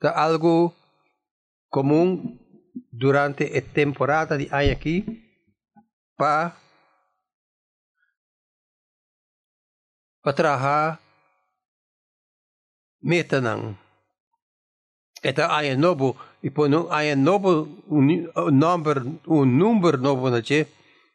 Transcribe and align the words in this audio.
está 0.00 0.16
algo 0.16 0.74
común 1.68 2.40
durante 2.90 3.58
esta 3.58 3.74
temporada 3.74 4.38
de 4.38 4.48
año 4.50 4.72
aquí 4.72 5.04
para 6.16 6.56
para 10.22 10.36
trabajar 10.36 11.00
meta 13.00 13.44
nang 13.44 13.76
esta 15.20 15.52
año 15.52 15.76
novo 15.76 16.16
y 16.40 16.48
por 16.48 16.72
un 16.72 16.88
año 16.88 17.16
novo 17.16 17.68
un 17.92 18.32
number 18.56 19.04
un 19.28 19.58
número 19.58 20.00
novo 20.00 20.32
na 20.32 20.40
che 20.40 20.64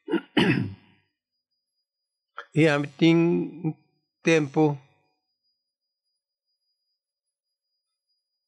e 2.54 2.70
a 2.70 2.78
tem 3.02 3.18
tempo 4.22 4.78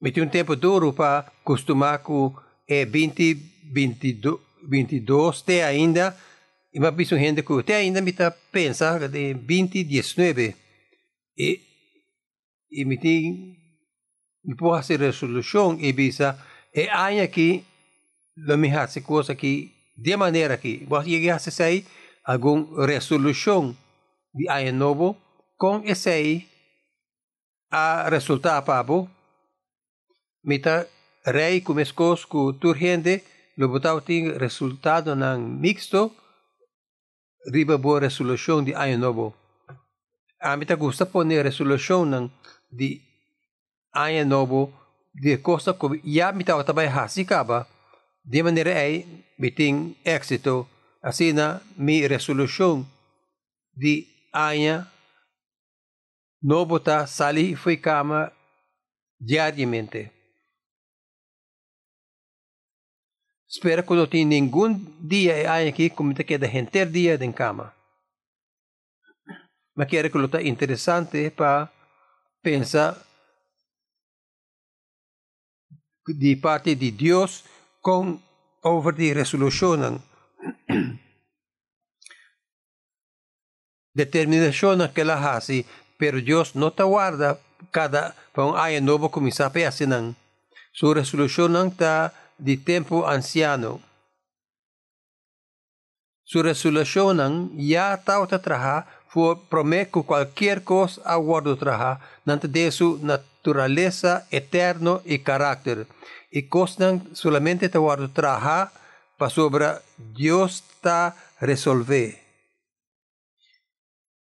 me 0.02 0.12
tem 0.12 0.24
um 0.24 0.30
tempo 0.30 0.56
duro 0.56 0.94
para 0.94 1.20
acostumar 1.20 2.00
com 2.00 2.36
é 2.68 2.86
20 2.86 3.34
22 3.74 4.40
22 4.70 5.42
até 5.42 5.64
ainda 5.64 6.16
e 6.74 6.80
mas 6.80 6.96
visto 6.96 7.18
gente 7.18 7.42
que 7.42 7.54
até 7.54 7.76
ainda 7.76 8.02
me 8.02 8.14
tá 8.14 8.32
pensa 8.52 9.00
de 9.08 9.34
20 9.34 9.84
19 9.84 10.56
e 11.38 11.62
e 12.72 12.86
me 12.86 12.98
tem 12.98 13.58
me 14.44 14.56
pode 14.56 14.82
fazer 14.82 15.00
resolução 15.00 15.78
e 15.80 15.92
bisa 15.94 16.38
e 16.74 16.88
aí 16.90 17.22
aqui 17.22 17.64
lo 18.36 18.58
me 18.58 18.70
hace 18.72 19.02
coisa 19.02 19.34
que 19.36 19.72
de 19.98 20.16
maneira 20.16 20.58
que 20.58 20.86
você 20.88 21.10
chegar 21.10 21.38
a 21.38 21.40
sair 21.40 21.86
alguma 22.24 22.86
resolução 22.86 23.76
de 24.34 24.48
ano 24.50 24.78
novo 24.78 25.18
com 25.58 25.82
esse 25.84 26.10
aí 26.10 26.48
a 27.72 28.10
resultar 28.10 28.62
para 28.62 28.84
mita 30.48 30.88
rei 31.28 31.60
kumeskos 31.60 32.24
ku 32.24 32.56
turhende 32.56 33.20
lobutaw 33.60 34.00
ting 34.00 34.32
resultado 34.40 35.12
ng 35.12 35.60
mixto 35.60 36.16
riba 37.52 37.76
bo 37.76 38.00
resolution 38.00 38.64
di 38.64 38.72
ayo 38.72 38.96
novo. 38.96 39.36
Amita 40.40 40.80
gusta 40.80 41.04
po 41.04 41.28
ni 41.28 41.36
resolution 41.36 42.08
ng 42.08 42.26
di 42.72 42.96
ayo 43.92 44.24
novo 44.24 44.72
di 45.12 45.36
costa 45.44 45.76
ko 45.76 45.92
ya 46.06 46.32
mita 46.32 46.56
otabay 46.56 46.88
hasi 46.88 47.28
ka 47.28 47.44
ba 47.44 47.68
di 48.24 48.40
ay 48.40 49.04
biting 49.36 50.00
exito 50.08 50.68
asina 51.04 51.60
mi 51.76 52.08
resolution 52.08 52.88
di 53.76 54.08
aya 54.32 54.88
novo 56.44 56.80
ta 56.80 57.04
sali 57.04 57.56
foi 57.58 57.82
kama 57.82 58.32
diariamente. 59.18 60.17
Espera 63.50 63.82
que 63.82 63.94
não 63.94 64.08
tem 64.08 64.26
nenhum 64.26 64.76
dia 65.00 65.52
aí 65.52 65.70
aqui 65.70 65.90
como 65.90 66.14
te 66.14 66.24
queda 66.24 66.48
gente 66.48 66.86
dia 66.86 67.16
em 67.16 67.32
cama. 67.32 67.74
Mas 69.74 69.88
quero 69.88 70.10
que 70.10 70.18
está 70.18 70.42
interessante 70.42 71.32
para 71.32 71.72
pensar 72.44 72.98
de 76.08 76.36
parte 76.36 76.76
de 76.76 76.92
Deus 76.92 77.44
com 77.82 78.20
over 78.64 78.94
de 78.94 79.14
resolução 79.14 80.02
determinação 83.96 84.88
que 84.94 85.02
ela 85.02 85.22
faz, 85.22 85.48
pero 85.98 86.22
Deus 86.22 86.54
não 86.54 86.72
te 86.72 86.84
guarda 86.84 87.40
cada 87.72 88.14
para 88.34 88.46
um 88.46 88.56
ano 88.56 88.82
novo 88.86 89.10
começar 89.10 89.50
a. 89.50 90.16
Sua 90.74 90.96
resolução 90.96 91.48
não 91.48 91.68
está 91.68 92.14
de 92.38 92.58
tempo 92.58 93.08
anciano. 93.08 93.82
Su 96.24 96.44
resolución 96.44 97.58
ya 97.58 98.02
tao 98.04 98.28
traha 98.28 98.86
fue 99.08 99.38
prometo 99.48 100.04
cualquier 100.04 100.64
cosa 100.64 101.02
a 101.06 101.16
guardo 101.16 101.58
traha 101.58 102.02
nante 102.26 102.48
de 102.50 102.70
su 102.72 103.00
naturaleza 103.02 104.28
eterno 104.30 105.02
y 105.06 105.20
carácter. 105.20 105.88
Y 106.30 106.50
cosnan 106.50 107.16
solamente 107.16 107.70
te 107.70 107.78
guardo 107.78 108.10
traha 108.10 108.74
para 109.18 109.82
Dios 109.98 110.64
ta 110.82 111.16
resolver. 111.40 112.20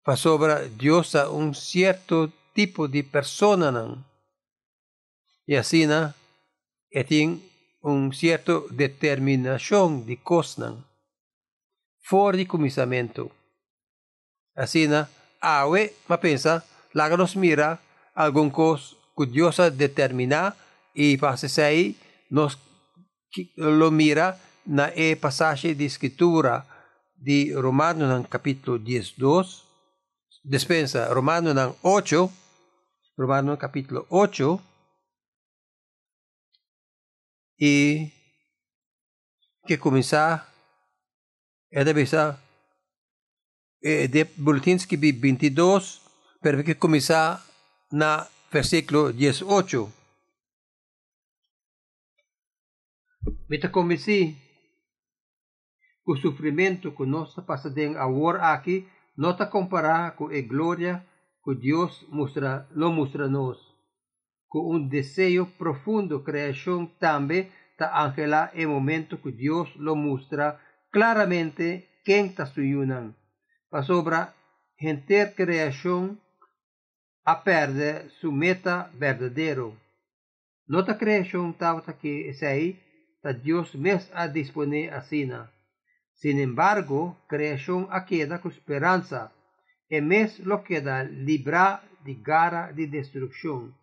Para 0.04 0.16
sobre 0.16 0.68
Dios 0.70 1.16
a 1.16 1.28
un 1.28 1.54
cierto 1.54 2.30
tipo 2.54 2.86
de 2.86 3.02
persona. 3.02 4.04
Y 5.44 5.56
así, 5.56 5.86
¿no? 5.86 6.14
Un 7.86 8.12
cierto 8.12 8.66
determinación 8.70 10.06
de 10.06 10.16
cosnan. 10.16 10.84
For 12.02 12.36
de 12.36 12.46
comisamento. 12.46 13.30
Así 14.54 14.88
na, 14.88 15.08
awe, 15.40 15.94
ma 16.08 16.18
pensa, 16.18 16.64
nos 16.94 17.36
mira 17.36 17.78
algún 18.14 18.50
cos 18.50 18.96
curiosa 19.14 19.70
determinar 19.70 20.56
y 20.94 21.16
pasa 21.16 21.46
aí 21.64 21.96
nos 22.30 22.58
lo 23.56 23.90
mira 23.90 24.38
na 24.64 24.90
e 24.90 25.14
passagem 25.14 25.74
de 25.74 25.86
escritura 25.86 26.66
de 27.14 27.54
Romano 27.54 28.10
ng 28.10 28.26
capítulo 28.26 28.78
12, 28.78 29.62
dispensa, 30.42 31.06
Romano 31.14 31.54
ng 31.54 31.70
8, 31.82 32.30
Romano 33.14 33.54
capítulo 33.56 34.06
8, 34.10 34.75
e 37.58 38.12
que 39.66 39.78
começar 39.78 40.52
é 41.70 41.82
de 41.84 41.92
é 43.82 44.06
de 44.06 44.24
boletins 44.36 44.84
que 44.84 44.96
22 44.96 46.00
para 46.40 46.62
que 46.62 46.74
começar 46.74 47.44
na 47.90 48.26
versículo 48.52 49.12
18 49.12 49.92
Meta 53.48 53.68
comecei 53.68 54.36
o 56.06 56.16
sofrimento 56.16 56.92
que 56.92 57.04
nós 57.06 57.34
passamos 57.46 57.96
agora 57.96 58.52
aqui 58.52 58.86
não 59.16 59.30
está 59.30 59.46
comparar 59.46 60.14
com 60.14 60.26
a 60.26 60.40
glória 60.42 61.04
que 61.42 61.54
Deus 61.54 62.04
mostra, 62.08 62.68
lo 62.72 62.92
mostra 62.92 63.28
nos 63.28 63.75
con 64.48 64.66
un 64.66 64.88
deseo 64.88 65.46
profundo 65.58 66.22
creación 66.22 66.92
también 66.98 67.50
ta 67.76 68.04
angela 68.04 68.50
el 68.54 68.68
momento 68.68 69.20
que 69.20 69.32
Dios 69.32 69.74
lo 69.76 69.94
muestra 69.96 70.60
claramente 70.90 71.88
quién 72.04 72.34
ta 72.34 72.46
suyunan. 72.46 73.16
Pa 73.70 73.82
sobra 73.82 74.34
gente 74.76 75.34
creación 75.34 76.20
a 77.24 77.42
perder 77.42 78.10
su 78.20 78.32
meta 78.32 78.90
verdadero. 78.94 79.74
Nota 80.66 80.96
creación 80.96 81.54
tauta 81.54 81.98
que 81.98 82.28
es 82.30 82.42
ahí 82.42 82.80
ta 83.22 83.32
Dios 83.32 83.74
mes 83.74 84.10
a 84.14 84.28
disponer 84.28 84.94
asina. 84.94 85.52
Sin 86.14 86.38
embargo, 86.38 87.18
creación 87.28 87.88
a 87.90 88.06
queda 88.06 88.40
con 88.40 88.52
esperanza, 88.52 89.32
e 89.88 90.00
mes 90.00 90.38
lo 90.40 90.64
queda 90.64 91.04
libra 91.04 91.82
de 92.04 92.14
gara 92.14 92.72
de 92.72 92.86
destrucción 92.86 93.74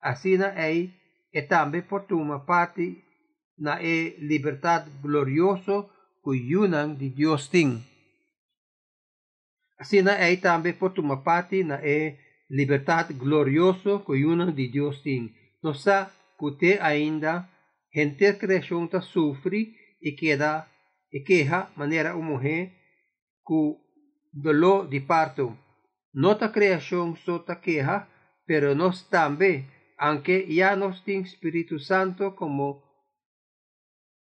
Assina 0.00 0.54
ei 0.56 0.92
e 1.32 1.42
tambe 1.42 1.82
portuma 1.82 2.40
parte 2.40 3.04
na 3.58 3.82
e 3.82 4.16
liberdade 4.18 4.90
glorioso 5.02 5.90
cu 6.22 6.32
yunang 6.34 6.96
di 6.96 7.12
Dios 7.12 7.48
ting. 7.48 7.78
Assina 9.76 10.18
ei 10.18 10.36
tambe 10.38 10.72
portuma 10.72 11.22
parte 11.22 11.62
na 11.62 11.76
e 11.82 12.16
liberdade 12.48 13.14
glorioso 13.14 14.00
cu 14.00 14.14
yunang 14.14 14.52
di 14.54 14.68
Dios 14.70 15.02
ting. 15.02 15.28
Nossa 15.62 16.10
te 16.58 16.78
ainda 16.80 17.46
gente 17.92 18.32
ta 18.88 19.00
sufre 19.00 19.74
e 20.00 20.12
queda 20.12 20.66
e 21.12 21.20
queja 21.20 21.68
maneira 21.76 22.16
uma 22.16 22.38
mulher 22.38 22.72
cu 23.42 23.78
dolor 24.32 24.88
de 24.88 25.00
parto. 25.00 25.56
Nota 26.14 26.48
criação 26.48 27.14
só 27.16 27.38
ta 27.38 27.56
queja, 27.56 28.08
pero 28.46 28.74
nós 28.74 29.02
também 29.02 29.66
aunque 30.02 30.46
ya 30.48 30.76
nos 30.76 31.04
tiene 31.04 31.24
Espíritu 31.24 31.78
Santo 31.78 32.34
como, 32.34 32.82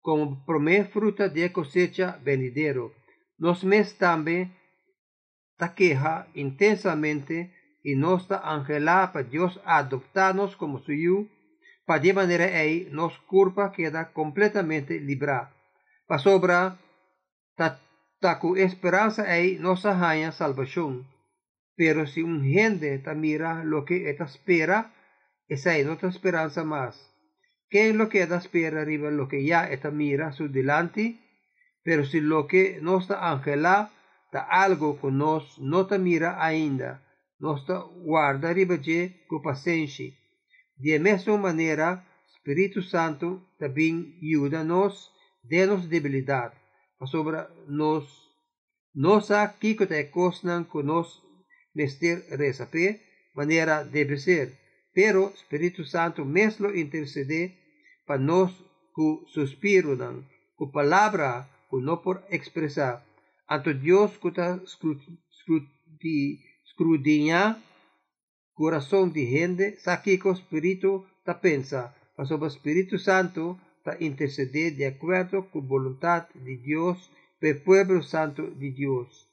como 0.02 0.46
promet 0.46 0.92
fruta 0.92 1.30
de 1.30 1.54
cosecha 1.54 2.20
venidero. 2.22 2.92
Nos 3.38 3.64
mes 3.64 3.98
también 3.98 4.54
taqueja 5.56 6.28
intensamente 6.34 7.56
y 7.82 7.96
nos 7.96 8.28
da 8.28 8.42
angela 8.44 9.12
para 9.14 9.30
Dios 9.30 9.62
adoptarnos 9.64 10.58
como 10.58 10.80
suyo, 10.80 11.28
para 11.86 12.02
de 12.02 12.12
manera 12.12 12.46
ahí 12.46 12.90
nos 12.92 13.18
culpa 13.20 13.72
queda 13.72 14.12
completamente 14.12 15.00
librada. 15.00 15.56
Para 16.08 16.22
sobra, 16.22 16.78
ta, 17.56 17.80
ta 18.20 18.38
esperanza 18.58 19.24
ahí 19.24 19.58
nos 19.58 19.86
arranha 19.86 20.34
salvación. 20.34 21.08
Pero 21.78 22.06
si 22.06 22.22
un 22.22 22.44
gente 22.44 23.00
ta 23.00 23.14
mira 23.14 23.64
lo 23.64 23.86
que 23.86 24.10
esta 24.10 24.26
espera, 24.26 24.94
esa 25.50 25.76
es 25.78 25.86
nuestra 25.86 26.10
esperanza 26.10 26.64
más. 26.64 26.96
¿Qué 27.70 27.92
lo 27.94 28.08
queda 28.08 28.38
espera 28.38 28.82
arriba 28.82 29.12
lo 29.12 29.28
que 29.28 29.44
ya 29.44 29.66
está 29.66 29.92
mira 29.92 30.32
su 30.32 30.48
delante? 30.48 31.20
Pero 31.84 32.06
si 32.06 32.22
lo 32.22 32.48
que 32.48 32.80
no 32.82 33.00
está 33.00 33.30
angela, 33.32 33.92
da 34.32 34.42
algo 34.42 35.02
que 35.02 35.12
nos 35.12 35.60
no 35.60 35.82
está 35.82 35.98
mira 35.98 36.44
ainda, 36.44 37.04
nos 37.40 37.62
está 37.62 37.80
guarda 37.80 38.50
arriba 38.50 38.78
de 38.78 39.26
con 39.28 39.42
paciencia. 39.42 40.14
De 40.78 41.00
mesma 41.00 41.38
maneira, 41.38 42.06
Espírito 42.28 42.82
Santo 42.82 43.42
também 43.58 44.18
ajuda-nos, 44.22 45.12
de-nos 45.44 45.88
debilidade, 45.88 46.56
sobre 47.08 47.46
nos, 47.68 48.06
nos 48.94 49.32
aqui 49.32 49.76
que 49.76 49.86
te 49.86 50.04
cosnan 50.06 50.64
que 50.66 50.82
nos 50.84 51.24
mester 51.74 52.24
resape, 52.38 53.02
maneira 53.34 53.84
deve 53.84 54.18
ser, 54.18 54.59
pero 54.94 55.30
Espírito 55.30 55.84
Santo 55.86 56.26
mesmo 56.26 56.70
intercede 56.76 57.54
para 58.06 58.20
nós 58.20 58.52
com 58.94 59.24
suspiro, 59.28 59.98
com 60.56 60.72
palavra 60.72 61.48
que 61.70 61.78
não 61.78 61.98
por 61.98 62.24
expressar, 62.30 63.06
ante 63.50 63.74
Deus 63.74 64.18
que 64.18 64.28
está 64.30 64.60
escrutinar 66.66 67.62
coração 68.54 69.08
de 69.08 69.26
gente, 69.26 69.80
sabe 69.80 70.18
que 70.18 70.28
o 70.28 70.34
Espírito 70.34 71.06
está 71.20 71.34
pensa, 71.34 71.96
mas 72.18 72.30
o 72.30 72.46
Espírito 72.46 73.00
Santo 73.00 73.58
está 73.78 73.96
interceder 74.04 74.76
de 74.76 74.84
acordo 74.84 75.44
com 75.44 75.60
a 75.60 75.62
vontade 75.62 76.28
de 76.36 76.58
Deus 76.58 77.10
para 77.40 77.52
o 77.52 77.62
povo 77.62 78.04
santo 78.04 78.52
de 78.52 78.72
Deus. 78.72 79.28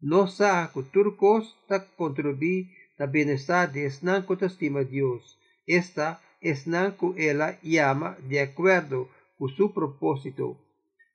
Não 0.00 0.26
sabe 0.26 0.72
que 0.72 0.82
turcos 0.90 1.54
está 1.62 1.78
contribuir 1.78 2.68
na 2.98 3.06
bem-estar 3.06 3.70
de 3.72 3.84
Esnan 3.84 4.22
que 4.26 4.44
estima 4.44 4.84
Deus. 4.84 5.38
Esta 5.66 6.20
Esnan 6.40 6.92
que 6.98 7.08
ela 7.28 7.58
chama 7.62 8.16
de 8.28 8.38
acordo 8.38 9.08
com 9.38 9.48
seu 9.48 9.68
propósito. 9.70 10.56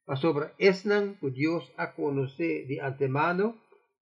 Mas 0.07 0.19
sobre 0.19 0.51
Esnan 0.57 1.15
que 1.19 1.29
Deus 1.31 1.63
a 1.77 1.87
conhecer 1.87 2.67
de 2.67 2.79
antemano, 2.79 3.55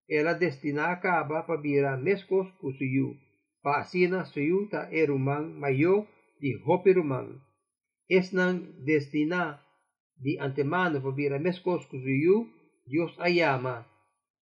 ela 0.08 0.34
destina 0.34 0.92
acaba 0.92 1.44
para 1.44 1.62
virar 1.62 1.98
mescos 1.98 2.48
com 2.60 2.68
o 2.68 2.74
seu 2.78 3.16
Paasina 3.66 4.30
suyuta 4.30 4.94
erumang 4.94 5.58
mayo 5.58 6.06
di 6.38 6.54
hopirumang. 6.54 7.42
Esnang 8.06 8.86
destina 8.86 9.58
di 10.22 10.38
antemano 10.38 11.02
para 11.02 11.42
meskos 11.42 11.82
kusuyu 11.90 12.46
Dios 12.86 13.18
ayama. 13.18 13.90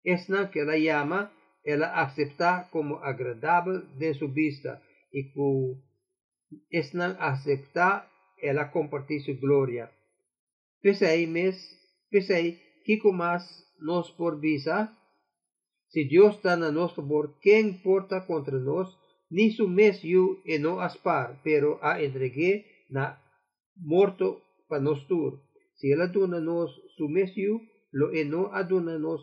Esnang 0.04 0.52
que 0.52 0.68
la 0.68 0.76
llama, 0.76 1.32
ela 1.64 2.02
acepta 2.02 2.70
como 2.72 2.98
agradable 2.98 3.82
de 3.98 4.14
su 4.14 4.28
vista 4.30 4.82
y 5.12 5.32
que 5.32 5.76
esnang 6.70 7.16
acepta, 7.20 8.10
ela 8.42 8.72
compartir 8.72 9.22
su 9.22 9.40
gloria. 9.40 9.92
Pensei, 10.82 11.28
mes, 11.28 11.56
pensei, 12.10 12.62
Kiko 12.84 13.14
más 13.14 13.44
nos 13.80 14.12
por 14.12 14.40
visa? 14.40 14.98
Si 15.88 16.06
Dios 16.06 16.36
está 16.36 16.54
a 16.54 16.58
nosso 16.58 16.96
favor, 16.96 17.40
quem 17.40 17.70
importa 17.70 18.26
contra 18.26 18.60
nós? 18.60 18.98
ni 19.34 19.50
su 19.50 19.68
mes 19.68 20.04
yu 20.04 20.44
e 20.46 20.60
no 20.60 20.80
aspar, 20.80 21.42
pero 21.44 21.80
a 21.82 21.92
entregue 22.04 22.52
na 22.90 23.18
morto 23.76 24.28
pa 24.70 24.78
tur. 25.08 25.42
Si 25.78 25.92
él 25.92 26.02
aduna 26.02 26.40
nos 26.40 26.70
su 26.96 27.10
mes 27.10 27.34
yu, 27.36 27.62
lo 27.92 28.14
e 28.14 28.26
no 28.26 28.54
aduna 28.54 29.00
nos 29.00 29.22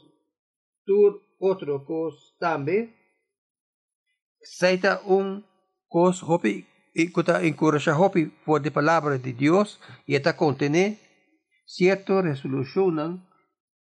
tur 0.85 1.23
otro 1.41 1.85
cos 1.85 2.37
tambe, 2.39 2.95
seita 4.43 5.01
un 5.05 5.45
cos 5.89 6.23
hopi 6.23 6.67
y 6.95 7.11
encoraja 7.47 7.99
hopi 7.99 8.27
por 8.45 8.61
de 8.61 8.71
palabra 8.71 9.19
de 9.19 9.33
Dios 9.33 9.81
y 10.07 10.15
esta 10.15 10.37
contiene 10.37 10.99
cierto 11.65 12.21
resolución 12.21 13.27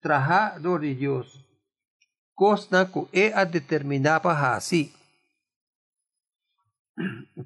trabajador 0.00 0.80
de 0.80 0.94
Dios. 0.94 1.46
Cosa 2.34 2.90
que 2.90 3.04
e 3.12 3.32
a 3.34 3.44
determinar 3.44 4.22
para 4.22 4.54
así. 4.56 4.94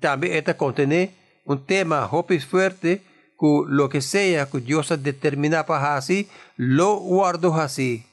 También 0.00 0.34
esta 0.34 0.56
contiene 0.56 1.14
un 1.44 1.66
tema 1.66 2.08
muy 2.08 2.40
fuerte 2.40 3.02
que 3.38 3.62
lo 3.66 3.88
que 3.88 4.00
sea 4.00 4.48
que 4.48 4.60
Dios 4.60 4.88
determina 5.02 5.66
para 5.66 5.96
así, 5.96 6.28
lo 6.56 6.96
guardo 6.96 7.54
así. 7.54 8.06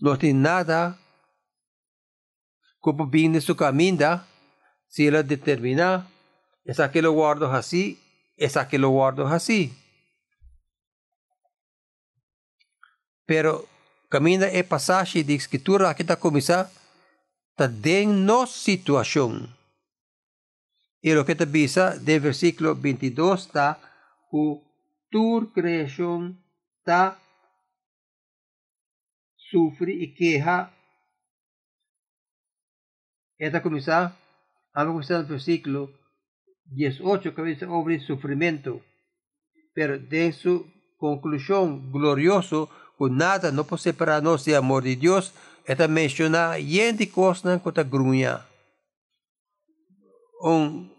No 0.00 0.18
tiene 0.18 0.40
nada 0.40 0.98
como 2.80 3.06
viene 3.06 3.40
su 3.40 3.54
camino, 3.54 4.24
si 4.88 5.06
él 5.06 5.26
determina, 5.26 6.08
es 6.64 6.80
que 6.90 7.02
lo 7.02 7.12
guardo 7.12 7.52
así, 7.52 8.00
es 8.36 8.56
que 8.68 8.78
lo 8.78 8.88
guardo 8.88 9.26
así. 9.26 9.76
Pero 13.26 13.66
camina 14.08 14.46
el 14.48 14.64
pasaje 14.64 15.22
de 15.22 15.34
escritura 15.34 15.94
que 15.94 16.02
está 16.02 16.16
comenzando 16.16 16.70
den 17.68 18.24
nos 18.24 18.50
situación. 18.50 19.54
Y 21.02 21.12
lo 21.12 21.24
que 21.24 21.34
te 21.34 21.46
visa 21.46 21.96
del 21.96 22.20
versículo 22.20 22.74
22 22.74 23.46
está, 23.46 23.78
tu 25.10 25.52
creación 25.52 26.42
está 26.78 27.18
sufre 29.50 29.92
y 29.92 30.14
queja. 30.14 30.72
Esta 33.38 33.62
comienza, 33.62 34.16
vamos 34.74 34.90
a 34.90 34.92
comenzar 34.92 35.20
el 35.20 35.26
versículo 35.26 35.90
18 36.66 37.34
que 37.34 37.42
dice 37.42 37.66
sobre 37.66 38.00
sufrimiento. 38.00 38.82
Pero 39.74 39.98
de 39.98 40.32
su 40.32 40.66
conclusión 40.98 41.90
glorioso, 41.90 42.68
que 42.98 43.06
nada 43.10 43.50
no 43.50 43.64
puede 43.64 43.82
separarnos 43.82 44.44
del 44.44 44.56
amor 44.56 44.84
de 44.84 44.96
Dios, 44.96 45.32
esta 45.64 45.88
menciona 45.88 46.58
yente 46.58 47.08
cosas 47.08 47.60
kota 47.62 47.82
grunya. 47.82 48.46
Un 50.42 50.90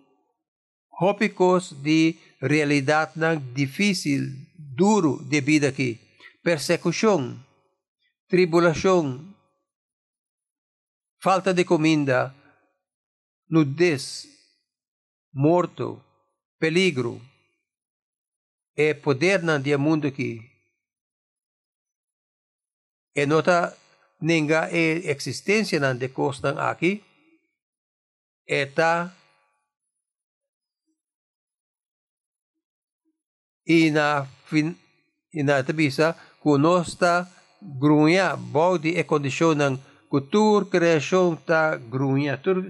hópicos 1.00 1.82
de 1.82 2.18
realidad 2.40 3.12
difícil, 3.56 4.48
duro 4.56 5.20
de 5.24 5.42
vida 5.42 5.70
aqui. 5.70 6.00
Persecução, 6.44 7.38
tribulação, 8.32 9.28
falta 11.20 11.54
de 11.54 11.66
comida, 11.66 12.34
nudez, 13.50 14.26
morto, 15.34 16.02
peligro. 16.58 17.20
É 18.74 18.94
poder 18.94 19.44
na 19.44 19.58
dia 19.58 19.78
mundo 19.78 20.08
aqui. 20.08 20.40
E 23.14 23.26
nota 23.26 23.78
ninga 24.22 24.72
e 24.72 25.12
existencia 25.12 25.78
nan 25.82 26.00
de 26.00 26.08
kostan 26.08 26.56
aki 26.58 27.04
eta 28.48 29.12
ina 33.68 34.24
fin 34.48 34.80
ina 35.34 35.64
tabisa 35.68 36.16
kunosta 36.40 37.41
grunya 37.62 38.34
body 38.36 38.98
e 38.98 39.06
kondisyon 39.06 39.62
ng 39.62 39.76
kultur 40.10 40.68
kreasyon 40.68 41.38
ta 41.46 41.78
grunya 41.78 42.42
tur 42.42 42.68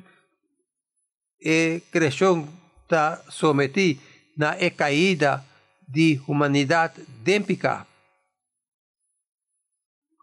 e 1.39 1.81
kreasyon 1.89 2.45
ta 2.85 3.23
someti 3.31 3.95
na 4.35 4.59
e 4.59 4.69
caída 4.69 5.41
de 5.87 6.19
humanidade 6.27 7.03
dempika 7.23 7.87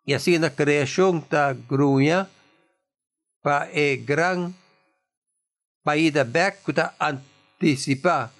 Y 0.08 0.14
así 0.14 0.38
la 0.38 0.48
creación 0.48 1.20
ta 1.20 1.52
gruña 1.52 2.32
pa 3.44 3.68
e 3.68 4.00
gran 4.00 4.56
paida 5.84 6.24
back 6.24 6.64
kuta 6.64 6.96
anticipa 6.96 8.32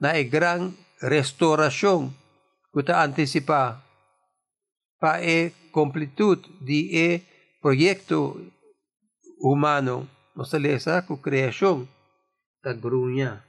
na 0.00 0.16
e 0.16 0.24
gran 0.24 0.72
restauración 1.04 2.16
kuta 2.72 3.04
anticipa 3.04 3.84
pa 5.00 5.18
e 5.18 5.52
completud 5.72 6.38
di 6.60 6.80
e 6.92 7.24
proyecto 7.60 8.36
humano. 9.40 10.06
No 10.36 10.44
se 10.44 10.58
lesa 10.60 11.06
ku 11.06 11.20
creación. 11.20 11.88
Ta 12.62 12.72
gruña. 12.72 13.42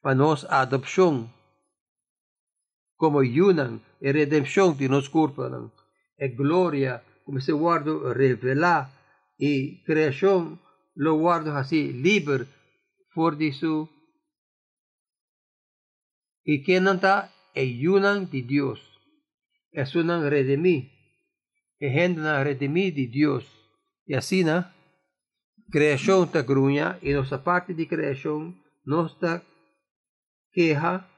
Panos 0.00 0.46
adopción. 0.48 1.32
Como 2.96 3.22
yunan 3.22 3.82
e 4.00 4.12
redención 4.12 4.78
de 4.78 4.86
nos 4.88 5.10
culpanan, 5.10 5.74
e 6.16 6.28
gloria 6.28 7.02
como 7.24 7.40
se 7.40 7.52
guardo 7.52 8.14
revela 8.14 8.92
e 9.38 9.82
creación 9.84 10.60
lo 10.94 11.18
guardo 11.18 11.56
así 11.56 11.92
libre 11.92 12.46
for 13.14 13.36
de 13.36 13.52
su 13.52 13.88
y 16.44 16.62
que 16.62 16.80
nanta 16.80 17.32
e 17.54 17.64
yunan 17.78 18.30
de 18.30 18.42
Dios. 18.42 18.80
Es 19.72 19.94
unan 19.94 20.28
redemi 20.30 20.92
e 21.80 21.88
hendan 21.88 22.44
redemi 22.44 22.90
de 22.90 23.06
Dios. 23.06 23.44
Y 24.06 24.14
así, 24.14 24.44
na, 24.44 24.74
creación 25.70 26.30
ta 26.30 26.42
gruña 26.42 26.98
y 27.02 27.10
nuestra 27.12 27.42
parte 27.42 27.74
de 27.74 27.88
creación 27.88 28.62
no 28.84 29.06
está 29.06 29.42
queja 30.52 31.10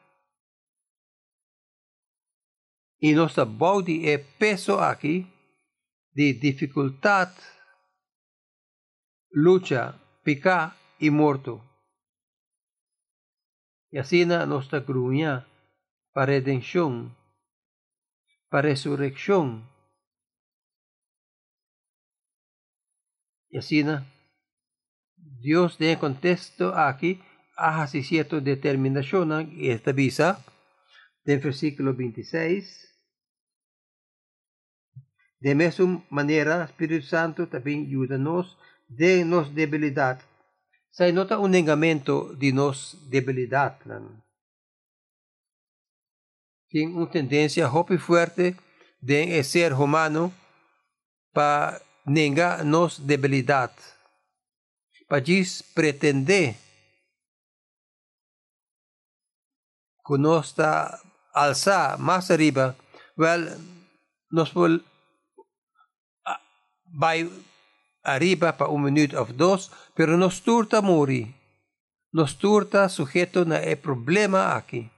y 2.99 3.12
nuestra 3.12 3.45
body 3.45 4.09
es 4.09 4.21
peso 4.38 4.80
aquí 4.80 5.26
de 6.12 6.33
dificultad, 6.33 7.28
lucha, 9.30 10.00
pica 10.25 10.75
y 10.99 11.11
muerto. 11.11 11.62
Y 13.90 13.99
así 13.99 14.26
nuestra 14.26 14.81
gruña 14.81 15.47
para 16.12 16.26
redención, 16.26 17.16
para 18.49 18.69
resurrección. 18.69 19.69
Y 23.49 23.59
así 23.59 23.85
Dios 25.16 25.78
de 25.78 25.99
contexto 25.99 26.75
aquí 26.76 27.23
hace 27.57 28.02
cierta 28.02 28.40
determinación 28.40 29.52
y 29.52 29.71
esta 29.71 29.93
visa 29.93 30.45
del 31.25 31.40
versículo 31.40 31.95
26. 31.95 32.87
De 35.38 35.55
mesma 35.55 36.02
manera, 36.11 36.64
Espírito 36.64 37.07
Santo 37.07 37.47
também 37.47 37.87
ajuda-nos 37.87 38.57
de 38.88 39.25
nos 39.25 39.50
debilidade. 39.50 40.25
Se 40.97 41.12
nota 41.12 41.38
um 41.38 41.47
negamento 41.47 42.35
de 42.37 42.53
nos 42.53 42.95
debilidade. 43.11 43.85
Tem 46.71 46.88
uma 46.88 47.07
tendência 47.07 47.69
muito 47.69 47.99
forte 47.99 48.57
de 49.03 49.45
ser 49.45 49.75
humano 49.75 50.33
para 51.35 51.83
negar 52.07 52.65
nos 52.65 52.99
debilidade. 52.99 53.75
Para 55.07 55.23
pretender 55.75 56.57
que 60.07 60.17
nós 60.17 60.47
está 60.47 60.99
alçar 61.35 61.99
mais 61.99 62.31
arriba, 62.31 62.75
well, 63.19 63.43
nós 64.33 64.50
vai 66.99 67.31
arriba 68.07 68.57
para 68.57 68.71
un 68.71 68.83
minuto 68.83 69.21
o 69.21 69.27
dos, 69.27 69.71
pero 69.95 70.17
nos 70.17 70.41
turta 70.43 70.81
mori. 70.81 71.35
Nos 72.13 72.39
turta 72.39 72.89
sujeto 72.89 73.45
na 73.45 73.59
e 73.61 73.77
problema 73.77 74.57
aqui. 74.57 74.89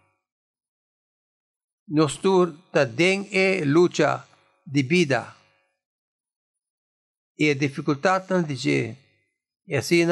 Nos 1.88 2.20
turta 2.20 2.84
den 2.84 3.26
e 3.32 3.64
lucha 3.64 4.28
de 4.64 4.82
vida. 4.82 5.34
E 7.36 7.50
a 7.50 7.54
dificuldade 7.54 8.26
não 8.30 8.42
dizer. 8.42 8.96
E 9.66 9.74
assim, 9.76 10.06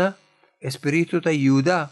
Espírito 0.61 1.21
te 1.21 1.29
ajuda. 1.29 1.91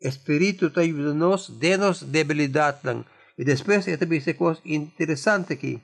Espírito 0.00 0.70
te 0.70 0.80
ajuda 0.80 1.14
nos, 1.14 1.48
de-nos 1.48 2.02
debilidade. 2.02 3.04
E 3.38 3.44
depois, 3.44 3.86
esta 3.86 4.04
é 4.04 4.34
coisa 4.34 4.60
interessante 4.64 5.52
aqui 5.52 5.80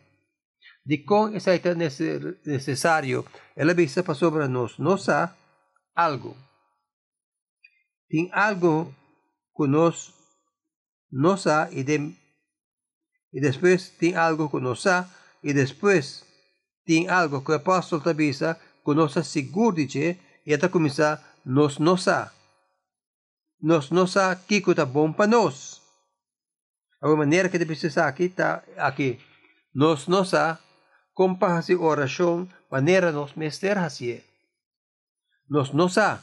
de 0.86 1.04
essa 1.34 1.54
é 1.54 1.74
necessário, 2.44 3.24
ela 3.56 3.72
visa 3.72 4.02
para 4.02 4.14
sobre 4.14 4.46
nós, 4.48 4.76
nós 4.78 5.08
há 5.08 5.34
algo. 5.94 6.36
Tem 8.08 8.28
algo 8.32 8.94
que 9.56 9.66
nós, 9.66 10.12
nós 11.10 11.46
há 11.46 11.70
e, 11.72 11.82
de, 11.82 12.14
e 13.32 13.40
depois 13.40 13.88
tem 13.90 14.14
algo 14.14 14.50
que 14.50 14.60
nós 14.60 14.86
há 14.86 15.08
e 15.42 15.54
depois 15.54 16.22
tem 16.84 17.08
algo 17.08 17.42
que 17.42 17.52
o 17.52 17.54
apóstolo 17.54 18.06
avisa 18.06 18.60
que 18.84 18.94
nós 18.94 19.16
seguro 19.26 19.76
de 19.76 19.86
que 19.86 20.18
e 20.44 20.52
até 20.52 20.68
começar 20.68 21.22
nós 21.44 21.78
nós 21.78 22.06
há. 22.08 22.30
Nós 23.60 23.90
nós 23.90 24.16
há 24.18 24.36
que 24.36 24.56
está 24.56 24.84
bom 24.84 25.10
para 25.10 25.26
nós. 25.26 25.80
A 27.00 27.08
maneira 27.16 27.48
que 27.48 27.58
deve 27.58 27.74
ser 27.74 27.98
aqui 27.98 28.24
está 28.24 28.62
aqui. 28.76 29.18
Nós 29.74 30.06
nós 30.06 30.34
há 30.34 30.58
compahasi 31.14 31.78
orasyon 31.78 32.50
panera 32.68 33.14
nos 33.14 33.38
mester 33.38 33.78
hasye. 33.78 34.20
Nos 35.48 35.72
nosa. 35.72 36.20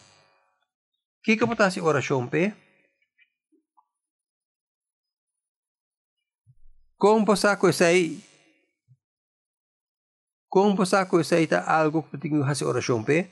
Kika 1.23 1.47
po 1.47 1.55
si 1.69 1.79
orasyon 1.79 2.27
pe? 2.29 2.51
Kung 6.99 7.25
po 7.25 7.33
sa 7.33 7.57
ko 7.57 7.73
say 7.73 8.21
kung 10.51 10.75
po 10.75 10.85
sa 10.85 11.07
ko 11.07 11.23
say 11.23 11.47
ta 11.47 11.63
algo 11.65 12.03
ko 12.05 12.13
tingin 12.19 12.45
hasi 12.45 12.67
orasyon 12.67 13.01
pe? 13.07 13.31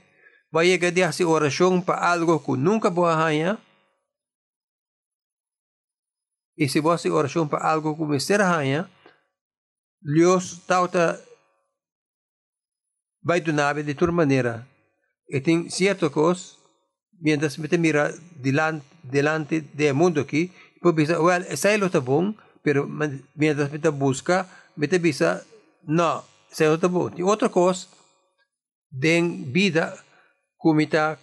Vaya 0.49 0.79
gadi 0.81 1.05
hasi 1.05 1.21
orasyon 1.21 1.85
pa 1.85 1.99
algo 1.99 2.41
ko 2.41 2.57
nunca 2.57 2.89
buhahaya? 2.89 3.61
E 6.59 6.67
se 6.67 6.81
você 6.81 7.09
oração 7.09 7.47
para 7.47 7.71
algo 7.71 7.95
como 7.95 8.19
ser 8.19 8.41
hanya, 8.41 8.91
Deus 10.01 10.59
tauta 10.67 11.15
vai 13.23 13.41
do 13.41 13.53
nave 13.53 13.83
de 13.83 13.93
toda 13.93 14.11
maneira. 14.11 14.67
E 15.29 15.39
tem 15.41 15.69
certo 15.69 16.09
coisa, 16.09 16.55
mientras 17.21 17.57
me 17.57 17.67
mira 17.77 18.13
delante, 18.35 18.85
delante 19.03 19.61
do 19.61 19.95
mundo 19.95 20.19
aqui, 20.21 20.51
pode 20.81 20.95
pensar, 20.95 21.19
well, 21.19 21.43
essa 21.47 21.69
é 21.69 21.75
está 21.77 22.01
bom, 22.01 22.33
pero 22.63 22.87
mientras 23.35 23.71
me 23.71 23.79
busca, 23.91 24.47
me 24.75 24.87
bisa, 24.87 25.45
não, 25.87 26.23
essa 26.51 26.63
é 26.63 26.73
está 26.73 26.87
bom. 26.87 27.09
Tem 27.09 27.23
outra 27.23 27.49
coisa, 27.49 27.87
den 28.91 29.43
vida, 29.51 29.97
como 30.57 30.81
está 30.81 31.17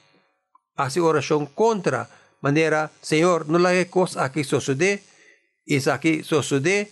hace 0.76 1.00
oração 1.00 1.46
contra, 1.46 2.08
maneira, 2.40 2.90
Senhor, 3.02 3.48
não 3.48 3.58
lage 3.58 3.86
coisa 3.86 4.22
aqui 4.22 4.44
sucede, 4.44 5.02
isso 5.66 5.90
aqui 5.90 6.22
sucede, 6.22 6.88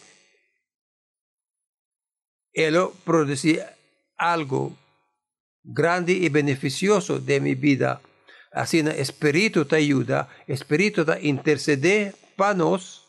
ele 2.53 2.89
produz 3.05 3.45
algo 4.19 4.77
grande 5.65 6.13
y 6.13 6.29
beneficioso 6.29 7.19
de 7.19 7.41
mi 7.41 7.55
vida. 7.55 8.01
Así 8.53 8.79
el 8.79 8.89
Espíritu 8.89 9.65
te 9.65 9.77
ayuda, 9.77 10.29
Espíritu 10.47 11.05
te 11.05 11.27
intercede 11.27 12.15
para 12.37 12.55
nos 12.55 13.09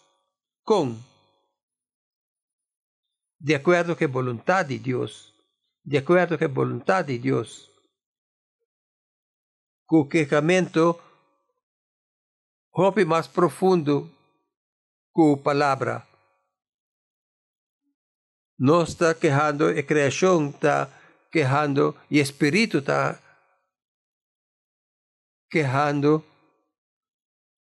con, 0.64 1.04
de 3.38 3.56
acuerdo 3.56 3.96
con 3.96 4.12
voluntad 4.12 4.66
de 4.66 4.80
Dios, 4.80 5.36
de 5.84 6.00
acuerdo 6.00 6.40
con 6.40 6.54
voluntad 6.54 7.06
de 7.06 7.20
Dios. 7.20 7.72
Con 9.86 10.10
quejamento 10.10 11.00
más 13.06 13.30
profundo 13.30 14.10
con 15.12 15.42
palabra. 15.44 16.08
No 18.58 18.82
está 18.82 19.14
quejando, 19.14 19.72
la 19.72 19.86
creación 19.86 20.48
está 20.48 20.90
quejando 21.36 21.98
y 22.10 22.22
espíritu 22.22 22.78
está 22.78 23.20
quejando 25.50 26.24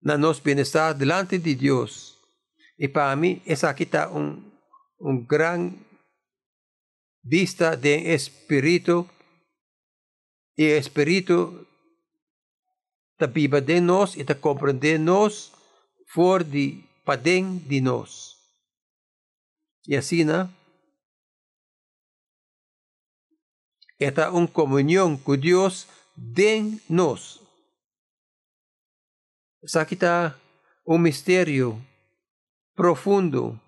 na 0.00 0.16
nos 0.16 0.38
bienestar 0.40 0.94
delante 0.94 1.40
de 1.40 1.56
Dios. 1.56 1.90
Y 2.78 2.86
para 2.86 3.16
mí, 3.16 3.42
esa 3.44 3.70
aquí 3.70 3.82
está 3.82 4.06
un, 4.08 4.54
un 4.98 5.26
gran 5.26 5.84
vista 7.20 7.74
de 7.74 8.14
espíritu 8.14 9.08
y 10.54 10.66
espíritu 10.66 11.66
ta 13.18 13.26
viva 13.26 13.60
de 13.60 13.80
nos 13.80 14.16
y 14.16 14.24
comprende 14.38 15.00
nos 15.00 15.50
for 16.14 16.44
de 16.44 16.78
padén 17.04 17.66
de 17.66 17.80
nos. 17.80 18.38
Y 19.82 19.96
así, 19.96 20.24
¿no? 20.24 20.63
Esta 23.98 24.30
una 24.30 24.46
comunión 24.48 25.16
con 25.16 25.40
Dios 25.40 25.86
de 26.16 26.78
nos. 26.88 27.40
Aquí 29.74 29.94
está 29.94 30.36
un 30.84 31.02
misterio 31.02 31.78
profundo 32.74 33.58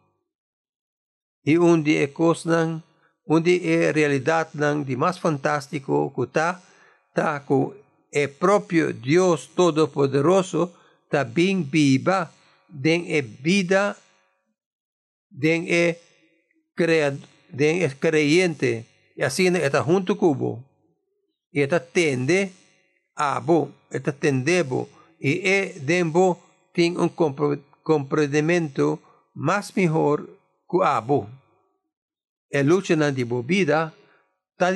y 1.43 1.57
un 1.57 1.83
día 1.83 2.13
cosa 2.13 2.83
un 3.25 3.43
día 3.43 3.93
realidad 3.93 4.53
de 4.53 4.97
más 4.97 5.19
fantástico 5.19 6.13
que 6.15 6.23
está, 6.23 6.63
está 7.09 7.45
con 7.45 7.75
el 8.13 8.31
propio 8.31 8.93
Dios 8.93 9.51
Todopoderoso 9.55 10.73
también 11.09 11.69
viva 11.69 12.31
de 12.69 13.23
vida 13.43 13.97
de 15.41 15.99
el 17.59 17.97
creyente 17.99 18.87
y 19.17 19.23
así 19.23 19.47
está 19.47 19.83
junto 19.83 20.17
cubo 20.17 20.63
y 21.51 21.63
está 21.63 21.81
tende 21.81 22.53
abo 23.15 23.73
está 23.91 24.13
tendebo 24.13 24.89
y 25.19 25.49
e 25.49 25.81
dembo 25.81 26.39
tiene 26.73 26.99
un 26.99 27.09
comprendimiento 27.83 29.01
más 29.35 29.75
mejor 29.75 30.29
que 30.69 30.79
abo 30.85 31.29
el 32.51 32.67
lucha 32.67 32.95
na 32.95 33.11
di 33.11 33.25
vida 33.25 33.95
está 34.53 34.71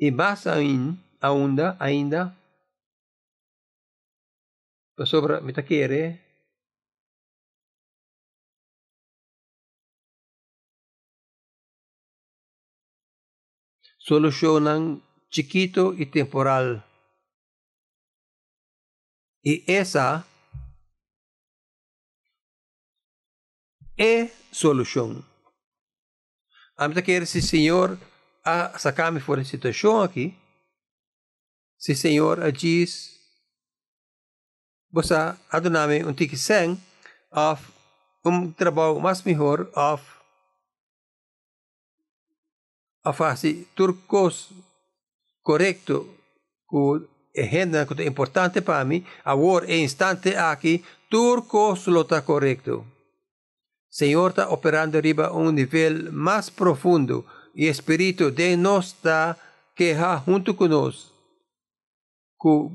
y 0.00 0.12
más 0.12 0.46
aún, 0.46 1.02
ainda, 1.20 1.76
ainda, 1.80 2.38
sobre 5.04 5.40
me 5.40 5.52
quiere 5.52 6.27
solucionan 14.08 15.02
chiquito 15.28 15.92
y 15.92 16.06
temporal. 16.06 16.82
Y 19.42 19.70
esa 19.70 20.26
es 23.98 24.32
solución. 24.50 25.26
A 26.76 26.88
mí 26.88 26.94
quiere 27.02 27.26
si 27.26 27.42
Señor 27.42 27.98
a 28.44 28.78
sacarme 28.78 29.20
fuera 29.20 29.42
de 29.42 29.48
situación 29.48 30.02
aquí, 30.02 30.34
si 31.76 31.94
Señor 31.94 32.42
agis, 32.42 33.20
você 34.90 35.14
adoname 35.50 36.02
un 36.02 36.14
tiki 36.14 36.36
sen 36.36 36.80
of 37.30 37.60
um 38.24 38.50
trabalho 38.52 38.98
mais 39.00 39.22
melhor 39.22 39.70
of 39.74 40.17
a 43.08 43.12
fase 43.12 43.50
turcos 43.74 44.34
correto 45.42 45.96
que 46.68 47.40
agenda 47.42 47.86
que 47.86 48.02
é 48.02 48.06
importante 48.06 48.60
para 48.60 48.84
mim, 48.84 49.04
agora 49.24 49.64
é 49.66 49.78
instante 49.78 50.36
aqui, 50.36 50.84
turcos 51.08 51.86
lo 51.86 52.02
está 52.02 52.20
correto. 52.22 52.84
Senhor 53.88 54.30
está 54.30 54.44
operando 54.50 54.98
arriba 54.98 55.32
um 55.32 55.50
nível 55.50 56.12
mais 56.12 56.50
profundo 56.50 57.24
e 57.54 57.66
Espírito 57.66 58.30
de 58.30 58.56
nós 58.56 58.86
está 58.86 59.36
queja 59.74 60.22
junto 60.26 60.54
conosco. 60.54 61.10
Com 62.36 62.70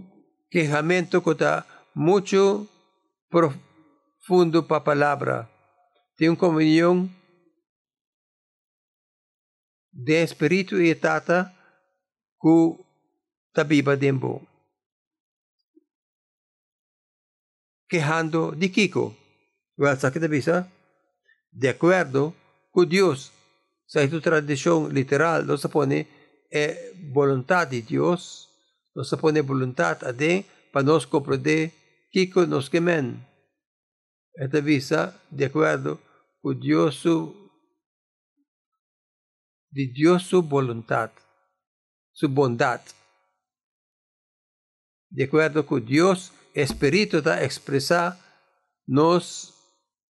quejamento 0.49 1.21
que 1.21 1.31
está 1.31 1.65
muito 1.93 2.67
profundo 3.29 4.63
para 4.63 4.77
a 4.77 4.81
palavra. 4.81 5.49
Tem 6.17 6.29
uma 6.29 6.35
comunhão 6.35 7.09
de 9.93 10.23
Espírito 10.23 10.81
e 10.81 10.95
Tata 10.95 11.53
com 12.37 12.83
tabiba 13.53 13.95
dembo. 13.95 14.41
Quejando 17.87 18.51
de 18.55 18.69
Kiko. 18.69 19.15
De 21.51 21.69
acuerdo 21.69 22.33
con 22.71 22.89
Dios. 22.89 23.31
Sa 23.85 24.01
ito 24.01 24.17
tradisyon 24.17 24.89
literal, 24.89 25.45
no 25.45 25.53
sa 25.53 25.69
pone 25.69 26.07
e 26.49 26.97
voluntad 27.13 27.69
de 27.69 27.85
Dios, 27.85 28.49
no 28.95 29.05
sa 29.05 29.21
pone 29.21 29.45
voluntad 29.45 30.01
ade 30.01 30.49
panos 30.73 31.05
comprende 31.05 31.69
Kiko 32.09 32.49
nos 32.49 32.73
quemen. 32.73 33.21
Esta 34.33 34.61
visa 34.61 35.21
de 35.29 35.45
acuerdo 35.45 36.01
con 36.41 36.59
Dios 36.59 36.95
su 36.95 37.42
de 39.73 39.87
Dios 39.87 40.23
su 40.23 40.43
voluntad, 40.43 41.11
su 42.11 42.29
bondad. 42.29 42.81
De 45.09 45.23
acuerdo 45.23 45.65
con 45.65 45.83
Dios, 45.83 46.31
Espíritu 46.53 47.21
da 47.21 47.43
expresar 47.43 48.15
nos 48.85 49.55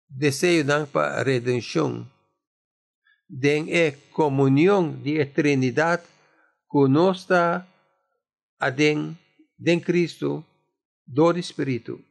deseos 0.10 0.90
para 0.90 1.24
redención. 1.24 2.10
Den 3.28 3.70
é 3.70 3.92
comunhão 4.12 4.92
de 5.04 5.22
eternidade 5.22 6.04
conosco 6.68 7.34
a 8.60 8.70
den, 8.70 9.16
den 9.58 9.80
Cristo 9.80 10.44
do 11.06 11.32
Espírito. 11.38 12.02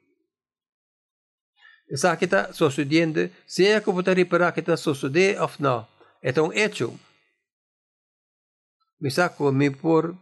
Essa 1.90 2.16
que 2.16 2.24
está 2.24 2.52
sucedendo, 2.52 3.28
seja 3.46 3.80
como 3.82 4.00
está 4.00 4.14
reparar 4.14 4.52
que 4.54 4.60
está 4.60 4.76
sucedendo 4.76 5.42
ou 5.42 5.50
não, 5.58 5.88
é 6.22 6.40
um 6.40 6.52
hecho. 6.52 6.98
Misako 9.00 9.50
me 9.52 9.70
por 9.70 10.16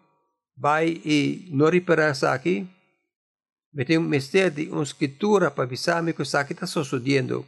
vai 0.57 1.01
e 1.05 1.49
não 1.51 1.71
reparar 1.71 2.13
isso 2.13 2.27
aqui, 2.27 2.67
me 3.73 3.85
tem 3.85 3.99
um 3.99 4.03
mistério 4.03 4.51
de 4.51 4.71
uma 4.71 4.83
escritura 4.83 5.51
para 5.51 5.65
avisar-me 5.65 6.13
que 6.13 6.23
está 6.23 6.67
sucedendo. 6.67 7.47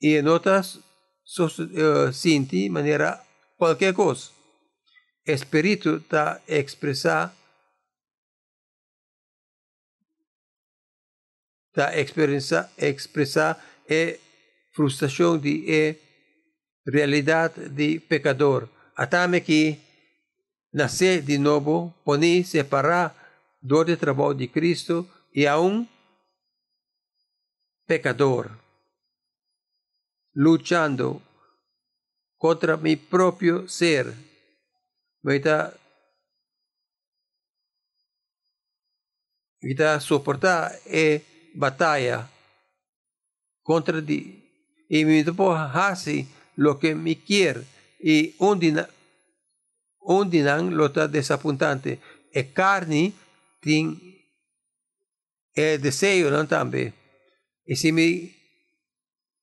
E 0.00 0.18
em 0.18 0.28
outras, 0.28 0.76
uh, 0.76 2.12
sinti 2.12 2.68
maneira 2.68 3.20
qualquer 3.56 3.94
coisa. 3.94 4.30
Espírito 5.26 5.96
está 5.96 6.40
expressar 6.46 7.34
está 11.70 11.98
expressar 11.98 12.70
expressar 12.76 13.64
é 13.88 14.20
frustração 14.74 15.38
de 15.38 15.64
é 15.72 15.96
realidade 16.86 17.68
de 17.70 18.00
pecador. 18.00 18.68
Atame 18.94 19.40
que 19.40 19.78
nascer 20.74 21.22
de 21.22 21.38
novo, 21.38 21.94
poni 22.04 22.42
separar 22.42 23.14
do 23.62 23.84
de 23.84 23.96
trabalho 23.96 24.34
de 24.34 24.48
Cristo 24.48 25.08
e 25.32 25.46
a 25.46 25.54
pecador, 27.86 28.50
luchando 30.34 31.22
contra 32.36 32.76
mi 32.76 32.96
próprio 32.96 33.68
ser. 33.68 34.12
Vai 35.22 35.40
está 39.62 39.98
suportar 39.98 40.72
é 40.84 41.22
batalha 41.54 42.28
contra 43.62 44.02
de 44.02 44.44
e 44.90 45.04
me 45.06 45.24
depois 45.24 45.58
hace 45.74 46.26
lo 46.56 46.78
que 46.78 46.94
me 46.94 47.14
quer 47.14 47.64
e 47.98 48.34
onde 48.38 48.70
onde 48.70 48.93
não 50.06 50.70
lo 50.70 50.86
está 50.86 51.06
desapontante 51.06 51.98
é 52.32 52.42
carne 52.42 53.14
tem 53.60 53.98
é 55.56 55.78
desejo 55.78 56.30
não 56.30 56.46
também 56.46 56.92
e 57.66 57.76
se 57.76 57.92
me 57.92 58.32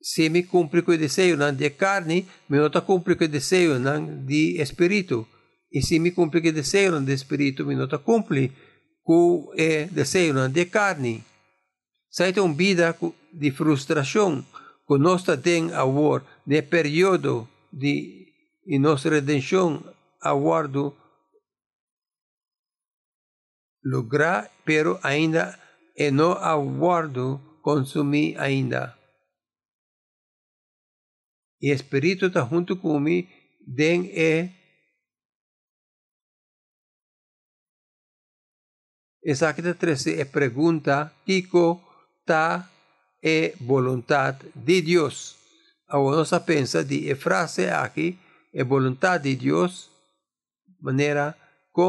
se 0.01 0.29
me 0.29 0.43
cumpre 0.43 0.81
com 0.81 0.97
de 0.97 1.69
carne 1.71 2.27
me 2.49 2.65
está 2.65 2.81
cumpre 2.81 3.15
com 3.15 3.25
o 3.25 3.27
desejo 3.27 3.79
não 3.79 4.25
de 4.25 4.61
espírito 4.61 5.27
e 5.71 5.81
se 5.81 5.99
me 5.99 6.11
cumpre 6.11 6.41
com 6.41 6.49
o 6.49 6.51
desejo 6.51 6.91
não 6.91 7.03
de 7.03 7.13
espírito 7.13 7.65
me 7.65 7.75
está 7.75 7.97
cumpre 7.97 8.51
com 9.03 9.49
o 9.49 9.53
desejo 9.91 10.33
não 10.33 10.49
de 10.49 10.65
carne. 10.65 11.23
Sai 12.09 12.33
uma 12.39 12.53
vida 12.53 12.95
de 13.31 13.51
frustração 13.51 14.45
que 14.87 14.97
nós 14.97 15.23
temos 15.41 15.73
agora, 15.73 16.23
de 16.45 16.61
período 16.61 17.47
de 17.71 18.27
e 18.67 18.77
nossa 18.77 19.09
redenção 19.09 19.83
aguardo 20.21 20.95
lograr, 23.83 24.49
pero 24.63 24.99
ainda 25.03 25.59
e 25.95 26.11
não 26.11 26.33
aguardo 26.33 27.39
consumir 27.61 28.39
ainda. 28.39 28.97
E 31.61 31.69
Espírito 31.71 32.27
está 32.27 32.43
junto 32.43 32.77
comigo, 32.77 33.29
den 33.67 34.09
e 34.13 34.49
aqui 39.45 39.61
13 39.61 40.19
é 40.19 40.25
pergunta, 40.25 41.13
Kiko, 41.25 41.79
está 42.19 42.67
é 43.23 43.53
vontade 43.61 44.51
de 44.55 44.81
Deus. 44.81 45.35
A 45.87 45.97
nossa 45.97 46.39
pensa 46.39 46.83
de 46.83 47.13
frase 47.13 47.69
aqui 47.69 48.17
é 48.51 48.63
vontade 48.63 49.35
de 49.35 49.45
Deus, 49.45 49.90
maneira 50.81 51.35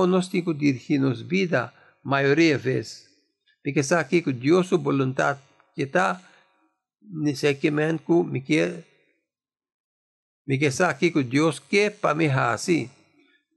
nós 0.07 0.29
que 0.29 0.43
dirigir-nos 0.55 1.23
vida, 1.23 1.73
maioria 2.05 2.57
vezes. 2.59 3.09
Porque 3.63 3.81
está 3.81 4.01
aqui 4.01 4.23
que 4.23 4.33
Deus 4.33 4.69
sua 4.69 4.79
vontade 4.79 5.41
que 5.75 5.83
está 5.83 6.21
necessariamente 7.01 8.05
que 8.05 8.13
me 8.13 8.41
quer 8.41 8.85
porque 10.45 10.67
está 10.67 10.91
aqui 10.91 11.11
que 11.11 11.23
Deus 11.23 11.61
quer 11.61 11.91
para 11.99 12.15
mim 12.15 12.27
assim. 12.27 12.91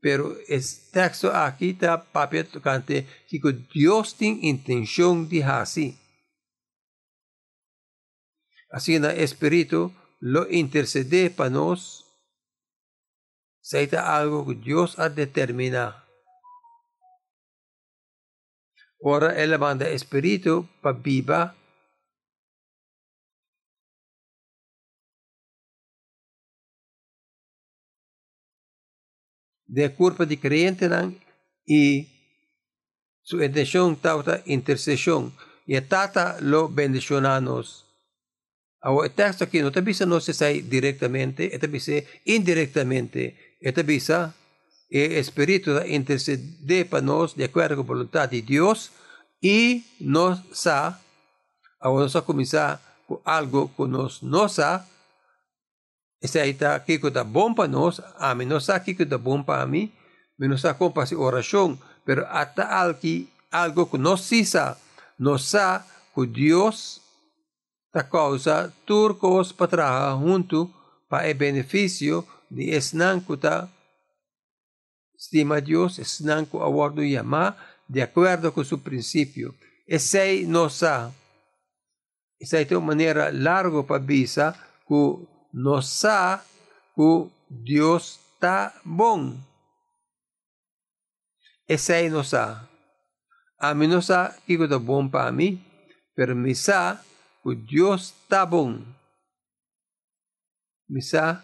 Pero 0.01 0.37
esse 0.47 0.91
texto 0.91 1.27
aqui 1.27 1.69
está 1.69 1.97
para 1.97 2.43
tocante 2.43 3.05
que 3.27 3.39
Deus 3.73 4.13
tem 4.13 4.47
intenção 4.47 5.25
de 5.25 5.41
assim. 5.41 5.97
Así 8.71 8.95
el 8.95 9.05
Espíritu 9.05 9.91
lo 10.19 10.51
intercede 10.51 11.29
para 11.29 11.49
nos. 13.65 13.69
Seita 13.69 14.15
algo 14.15 14.45
que 14.45 14.55
Dios 14.55 14.99
ha 14.99 15.09
determinado. 15.09 15.95
Ahora 19.03 19.41
Él 19.41 19.57
manda 19.57 19.89
Espíritu 19.89 20.67
para 20.81 20.97
viva. 20.97 21.55
de 29.67 29.93
culpa 29.93 30.25
de 30.25 30.39
creyente 30.39 30.87
y 31.65 32.07
su 33.23 33.43
intención 33.43 33.95
tauta 33.97 34.41
intercesión 34.45 35.33
y 35.65 35.81
tata 35.81 36.37
lo 36.39 36.69
bendicionanos. 36.69 37.85
Ahora 38.79 39.07
el 39.07 39.13
texto 39.13 39.43
aquí 39.43 39.61
no 39.61 39.71
te 39.71 39.79
avisa 39.79 40.05
no 40.05 40.21
se 40.21 40.33
sai 40.33 40.61
directamente, 40.61 41.49
te 41.57 41.65
avisa 41.65 41.93
indirectamente, 42.23 43.35
te 43.73 43.81
avisa 43.81 44.33
el 44.89 45.13
espíritu 45.13 45.79
intercede 45.87 46.85
para 46.85 47.01
nos 47.01 47.35
de 47.35 47.45
acuerdo 47.45 47.77
con 47.77 47.85
la 47.85 47.93
voluntad 47.93 48.29
de 48.29 48.41
Dios 48.41 48.91
y 49.41 49.85
nos 49.99 50.41
sa, 50.51 51.01
ahora 51.79 52.03
nos 52.03 52.15
a 52.15 52.21
comenzar 52.21 52.79
con 53.07 53.19
algo 53.25 53.71
que 53.75 53.87
nos 53.87 54.23
no 54.23 54.47
sa, 54.47 54.87
ese 56.21 56.39
aí 56.39 56.51
está 56.51 56.75
aqui 56.75 56.99
que 56.99 57.07
está 57.07 57.23
bom 57.23 57.53
para 57.53 57.67
nós, 57.67 58.01
a 58.17 58.33
mim 58.33 58.45
não 58.45 58.57
está 58.57 58.75
aqui 58.75 58.95
que 58.95 59.03
está 59.03 59.17
bom 59.17 59.43
para 59.43 59.65
mim, 59.65 59.91
mas 60.37 60.49
não 60.49 60.55
está 60.55 60.73
com 60.73 60.91
para 60.91 61.17
oração, 61.17 61.77
pero 62.03 62.25
até 62.29 62.63
algo, 62.63 63.27
algo 63.51 63.85
que 63.85 63.97
nós 63.97 64.21
precisa, 64.21 64.77
nós 65.19 65.43
sabe 65.43 65.85
que 66.13 66.25
Deus 66.25 67.01
está 67.87 68.03
causa 68.03 68.73
turcos 68.85 69.51
para 69.51 69.67
trabalhar 69.67 70.19
junto 70.19 70.71
para 71.07 71.29
o 71.29 71.35
benefício 71.35 72.25
que 72.55 73.33
está 73.33 73.69
estima 75.17 75.61
Deus, 75.61 75.99
esnan 75.99 76.45
que 76.45 76.57
a 76.57 76.69
bordo 76.69 77.01
chamar 77.01 77.57
de 77.87 78.01
acordo 78.01 78.51
com 78.51 78.63
seu 78.63 78.77
princípio. 78.77 79.53
Esse 79.87 80.17
aí 80.17 80.45
não 80.45 80.69
sabe. 80.69 81.13
Essa 82.41 82.61
é 82.61 82.77
uma 82.77 82.87
maneira 82.87 83.31
larga 83.31 83.83
para 83.83 83.99
bisa 83.99 84.53
que 84.87 85.27
nos 85.53 85.89
sa 85.89 86.43
que 86.95 87.29
Dios 87.49 88.19
está 88.33 88.73
bom. 88.83 89.37
Esse 91.67 91.93
aí 91.93 92.09
nos 92.09 92.29
sa. 92.29 92.67
A 93.57 93.73
mim 93.73 93.87
não 93.87 94.01
sa 94.01 94.35
que 94.45 94.53
está 94.53 94.77
bom 94.77 95.07
para 95.07 95.31
mim, 95.31 95.63
pero 96.15 96.35
me 96.35 96.53
sa 96.53 97.01
que 97.41 97.55
Deus 97.55 98.13
está 98.21 98.45
bom. 98.45 98.81
Me 100.89 101.01
sa 101.01 101.43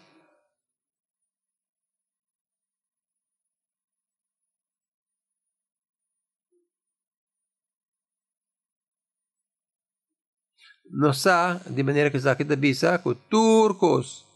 no 10.92 11.14
sa, 11.14 11.58
de 11.66 11.82
maneira 11.82 12.10
que 12.10 12.18
está 12.18 12.34
da 12.34 12.56
bisa, 12.56 12.98
que 13.02 13.14
turcos, 13.28 14.26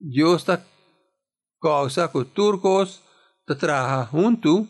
Deus 0.00 0.42
está 0.42 0.60
causa 1.62 2.08
que 2.08 2.24
turcos 2.24 3.00
te 3.46 3.54
traja 3.54 4.04
junto 4.10 4.66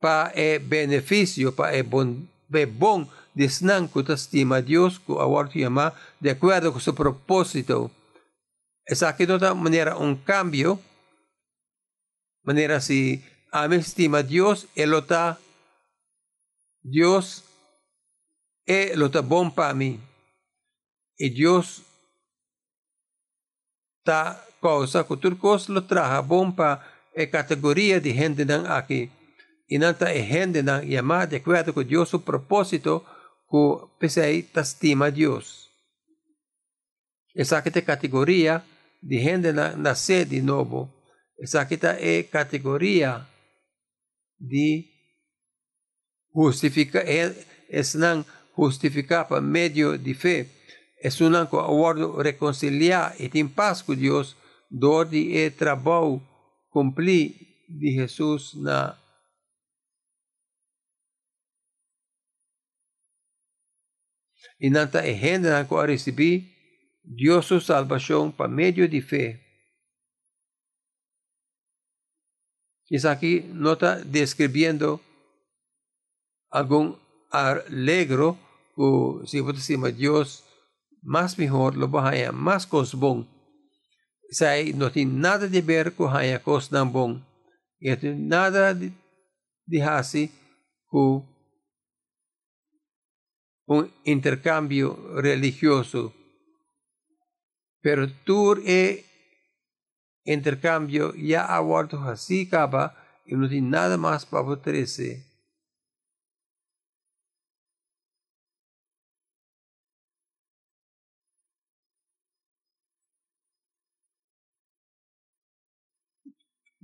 para 0.00 0.32
o 0.34 0.60
benefício, 0.60 1.52
para 1.52 1.80
o 1.80 1.84
bom, 1.84 2.26
o 2.50 2.66
bom 2.66 3.08
desnan 3.34 3.88
que 3.88 4.02
te 4.02 4.12
estima 4.12 4.60
Deus, 4.60 4.98
que 4.98 5.12
agora 5.12 5.48
te 5.48 5.64
de 6.20 6.30
acordo 6.30 6.72
com 6.72 6.80
seu 6.80 6.94
propósito. 6.94 7.90
Essa 8.84 9.08
aqui 9.08 9.24
de 9.24 9.54
maneira 9.54 9.96
um 9.96 10.16
cambio, 10.16 10.80
maneira 12.42 12.80
se 12.80 13.22
a 13.52 13.68
me 13.68 13.76
estima 13.76 14.22
Deus, 14.22 14.66
ele 14.74 14.98
está 14.98 15.38
Deus 16.82 17.47
e 18.68 18.94
lo 18.94 19.06
está 19.06 19.22
bom 19.22 19.48
para 19.48 19.72
mim. 19.72 19.98
E 21.18 21.30
Deus 21.30 21.82
está 23.98 24.44
causa 24.60 25.04
que 25.04 25.16
turcos 25.16 25.68
lo 25.70 25.82
traja 25.86 26.20
bom 26.20 26.52
para 26.52 26.84
a 27.16 27.26
categoria 27.26 27.98
de 27.98 28.12
gente 28.12 28.42
aqui. 28.68 29.10
E 29.70 29.78
não 29.78 29.90
está 29.90 30.10
a 30.10 30.14
gente 30.14 30.62
chamar 30.62 31.26
de 31.26 31.36
acordo 31.36 31.72
com 31.72 31.82
Deus 31.82 32.12
o 32.12 32.20
propósito 32.20 33.04
que 33.50 33.86
pensei 33.98 34.40
está 34.40 34.60
estima 34.60 35.10
Deus. 35.10 35.70
Essa 37.34 37.56
aqui 37.56 37.70
é 37.74 37.78
a 37.78 37.82
categoria 37.82 38.62
de 39.02 39.18
gente 39.18 39.50
nascer 39.52 40.26
de 40.26 40.42
novo. 40.42 40.92
Essa 41.40 41.62
aqui 41.62 41.78
é 41.82 42.18
a 42.18 42.24
categoria 42.24 43.26
de 44.38 44.84
justificar, 46.34 47.06
é, 47.06 47.34
é 47.70 47.80
não 47.94 48.24
justificar 48.58 49.28
por 49.28 49.40
medio 49.40 49.96
de 49.96 50.14
fe. 50.16 50.50
Es 51.00 51.20
un 51.20 51.36
acuerdo 51.36 52.20
reconciliar 52.20 53.14
y 53.16 53.38
en 53.38 53.48
paz 53.48 53.84
con 53.84 53.96
Dios, 53.96 54.36
donde 54.68 55.46
el 55.46 55.54
trabajo 55.54 56.20
cumplir 56.68 57.36
de 57.68 57.90
Jesús 57.92 58.56
na 58.56 58.98
y 64.58 64.70
nanta 64.70 65.02
gente 65.02 65.48
que 65.68 65.86
recibir 65.86 66.52
Dios 67.04 67.46
su 67.46 67.60
salvación 67.60 68.32
por 68.32 68.48
medio 68.48 68.88
de 68.88 69.00
fe. 69.00 69.24
Es 72.88 73.04
aquí 73.04 73.44
no 73.52 73.74
está 73.74 74.02
describiendo 74.02 75.00
algún 76.50 76.98
alegro 77.30 78.47
o 78.78 79.26
si 79.26 79.40
você 79.40 79.60
cima 79.60 79.90
Deus 79.90 80.44
mais 81.02 81.34
melhor, 81.34 81.74
lo 81.74 81.88
bahaya 81.88 82.30
mais 82.30 82.64
cos 82.64 82.94
bom. 82.94 83.26
Sai 84.30 84.72
não 84.72 84.90
tem 84.90 85.04
nada 85.04 85.48
de 85.48 85.60
ver 85.60 85.90
com 85.90 86.06
haya 86.06 86.38
cos 86.38 86.70
não 86.70 86.88
bom. 86.88 87.20
E 87.80 87.96
tem 87.96 88.14
nada 88.14 88.72
de, 88.72 88.92
de 89.66 89.80
hasi 89.80 90.30
com 90.86 91.24
um 93.68 93.88
intercâmbio 94.06 95.20
religioso. 95.20 96.12
Pero 97.82 98.08
tur 98.24 98.62
e 98.64 99.04
intercâmbio 100.26 101.14
já 101.16 101.46
aborto 101.46 101.96
assim 101.96 102.42
acaba 102.42 102.94
e 103.26 103.34
não 103.34 103.48
tem 103.48 103.60
nada 103.60 103.96
mais 103.98 104.24
para 104.24 104.42
oferecer. 104.42 105.27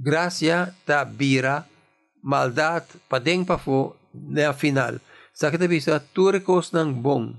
Gracia 0.05 0.77
ta 0.85 1.01
bira, 1.09 1.64
maldad 2.21 2.85
padeng 3.09 3.49
pa 3.49 3.57
fo 3.57 3.97
na 4.12 4.53
final. 4.53 5.01
Sa 5.33 5.49
kita 5.49 5.64
bisa 5.64 5.97
turikos 6.12 6.77
ng 6.77 7.01
bong. 7.01 7.33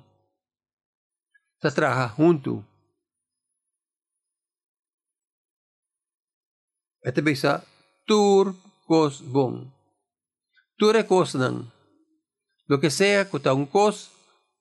Sa 1.61 1.69
traha 1.69 2.09
junto. 2.17 2.65
Ito 7.05 7.21
bisa 7.21 7.61
turkos 8.09 9.21
bong. 9.21 9.69
Turikos 10.75 11.37
ng 11.37 11.69
lo 12.65 12.81
que 12.81 12.89
sea 12.89 13.29
un 13.53 13.69
cos 13.69 14.09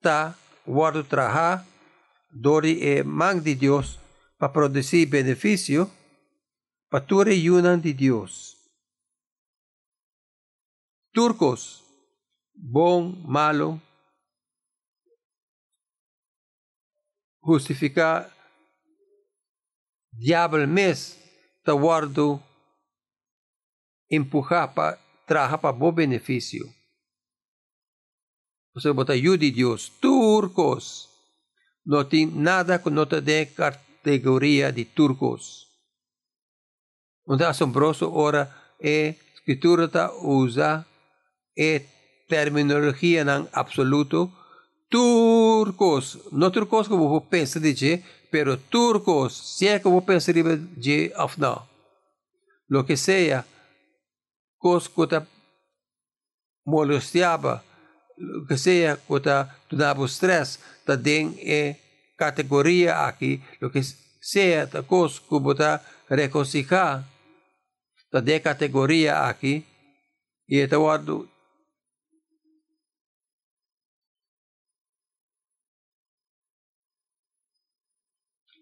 ta 0.05 0.37
guardo 0.69 1.03
traha 1.09 1.65
dori 2.29 2.77
e 2.85 3.03
mang 3.03 3.41
di 3.41 3.57
Dios 3.57 3.97
pa 4.37 4.53
produzir 4.53 5.09
beneficio 5.09 5.89
Pature 6.89 7.35
yunan 7.35 7.81
de 7.81 7.93
Dios. 7.93 8.57
Turcos, 11.13 11.83
bom, 12.55 13.13
malo, 13.25 13.81
justificar 17.43 18.33
diablo 20.13 20.67
mes 20.67 21.19
ta 21.63 21.73
guardo 21.73 22.43
empujar 24.11 24.75
para 24.75 24.99
traja 25.27 25.59
para 25.59 25.73
bom 25.73 25.93
benefício. 25.93 26.65
Você 28.75 28.93
bota 28.93 29.17
de 29.17 29.51
Deus, 29.51 29.89
turcos. 30.01 31.09
Não 31.87 32.05
tem 32.05 32.27
nada 32.27 32.79
que 32.79 32.91
não 32.91 33.07
te 33.07 33.21
dê 33.21 33.47
categoria 33.47 34.73
de 34.73 34.85
turcos. 34.85 35.64
Un 37.27 37.43
asombroso 37.43 38.13
ora 38.13 38.75
e 38.79 39.17
escritura 39.35 39.89
ta 39.89 40.13
usa 40.13 40.85
e 41.57 41.87
terminologia 42.29 43.25
nan 43.25 43.49
absoluto 43.53 44.33
turcos, 44.89 46.19
no 46.31 46.51
turcos 46.53 46.89
como 46.89 47.09
vos 47.09 47.25
pensa 47.29 47.59
de 47.59 48.03
pero 48.31 48.59
turcos, 48.59 49.33
si 49.33 49.67
es 49.67 49.81
como 49.81 50.05
pensa 50.05 50.33
de 50.33 51.13
of 51.17 51.39
no. 51.39 51.67
Lo 52.67 52.85
que 52.85 52.97
sea, 52.97 53.45
cos 54.59 54.89
que 54.89 55.07
te 55.07 55.21
molestiaba, 56.65 57.63
lo 58.17 58.47
que 58.47 58.59
sea 58.59 58.97
que 58.97 59.21
te 59.21 59.47
daba 59.71 60.05
estrés, 60.05 60.61
te 60.85 60.97
den 60.97 61.35
e 61.39 61.77
categoria 62.17 63.07
aqui, 63.07 63.43
lo 63.61 63.71
que 63.71 63.83
sea, 64.21 64.69
ta 64.69 64.83
cos 64.83 65.21
que 65.21 65.55
te 65.55 65.81
regocijar, 68.15 68.23
de 68.23 68.43
categoría 68.43 69.29
aquí 69.29 69.65
y 70.47 70.61
este 70.61 70.77
guardo 70.77 71.27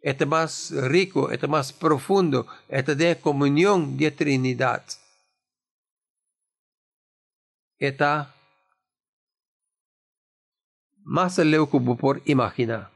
este 0.02 0.26
más 0.26 0.70
rico, 0.72 1.30
este 1.30 1.46
más 1.46 1.72
profundo, 1.72 2.46
este 2.68 2.96
de 2.96 3.16
comunión 3.20 3.96
de 3.96 4.10
Trinidad. 4.10 4.82
Está 7.78 8.34
más 11.04 11.38
leuco 11.38 11.80
por 11.96 12.20
imaginar. 12.24 12.90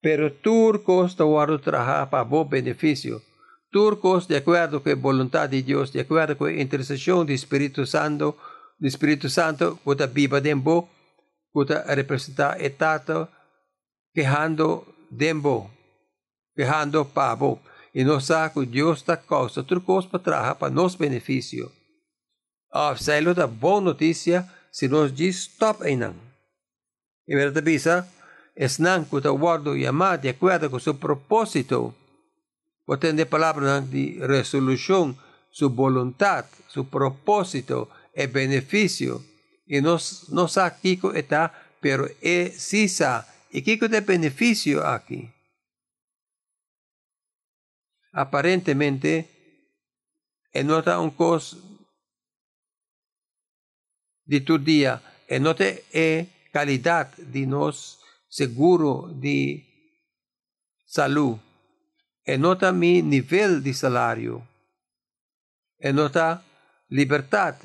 Pero 0.00 0.32
turcos 0.32 1.16
te 1.16 1.22
guardo 1.22 1.58
trabajar 1.60 2.10
para 2.10 2.22
vos 2.22 2.48
beneficio. 2.48 3.22
Turcos, 3.70 4.28
de 4.28 4.36
acuerdo 4.36 4.82
con 4.82 4.92
la 4.92 4.98
voluntad 4.98 5.48
de 5.48 5.62
Dios, 5.62 5.92
de 5.92 6.00
acuerdo 6.00 6.38
con 6.38 6.54
la 6.54 6.62
intercesión 6.62 7.26
del 7.26 7.34
Espíritu 7.34 7.84
Santo, 7.84 8.36
del 8.78 8.88
Espíritu 8.88 9.28
Santo, 9.28 9.78
que 9.84 10.06
viva 10.06 10.40
dembo, 10.40 10.88
que 11.52 11.94
representa 11.94 12.56
etato, 12.58 13.28
quejando 14.14 14.86
dembo, 15.10 15.70
quejando 16.54 17.04
pavo. 17.04 17.60
E 17.94 18.04
nós 18.04 18.26
saco 18.26 18.64
Deus 18.64 19.02
da 19.02 19.16
causa, 19.16 19.64
turcos 19.64 20.06
para 20.06 20.20
trabalhar 20.20 20.54
para 20.54 20.70
nos 20.70 20.94
benefício. 20.94 21.72
Ah, 22.72 22.94
saiu 22.94 23.34
da 23.34 23.46
boa 23.46 23.80
notícia 23.80 24.48
se 24.70 24.86
nós 24.88 25.12
diz 25.12 25.36
stop 25.36 25.82
aí 25.82 25.96
não. 25.96 26.14
E 27.26 27.34
verdade, 27.34 27.80
bisa, 28.58 28.64
Esnan 28.64 29.04
kutawardo 29.04 29.76
yama 29.76 30.18
de 30.18 30.30
acuerdo 30.30 30.70
con 30.70 30.80
su 30.80 30.98
propósito. 30.98 31.94
Potente 32.84 33.26
palabra 33.26 33.80
de 33.80 34.18
resolución, 34.20 35.16
su 35.50 35.70
voluntad, 35.70 36.46
su 36.68 36.88
propósito, 36.88 37.88
el 38.14 38.28
beneficio. 38.28 39.22
Y 39.66 39.80
no, 39.80 39.98
no 40.30 40.48
sa 40.48 40.80
kiko 40.80 41.12
está, 41.12 41.52
pero 41.80 42.08
es 42.20 42.60
sisa. 42.60 43.26
¿Y 43.52 43.62
kiko 43.62 43.88
de 43.88 44.00
beneficio 44.00 44.86
aquí? 44.86 45.30
Aparentemente, 48.12 49.28
en 50.52 50.66
nota 50.66 50.98
un 50.98 51.10
cos 51.10 51.58
de 54.24 54.40
tu 54.40 54.58
día, 54.58 55.02
en 55.28 55.42
nota 55.42 55.64
e 55.92 56.26
calidad 56.50 57.14
de 57.18 57.46
nos 57.46 57.98
seguro 58.28 59.10
de 59.12 59.64
salud. 60.86 61.38
Enota 62.24 62.72
mi 62.72 63.02
nivel 63.02 63.62
de 63.62 63.72
salario. 63.72 64.46
Enota 65.78 66.42
libertad 66.88 67.56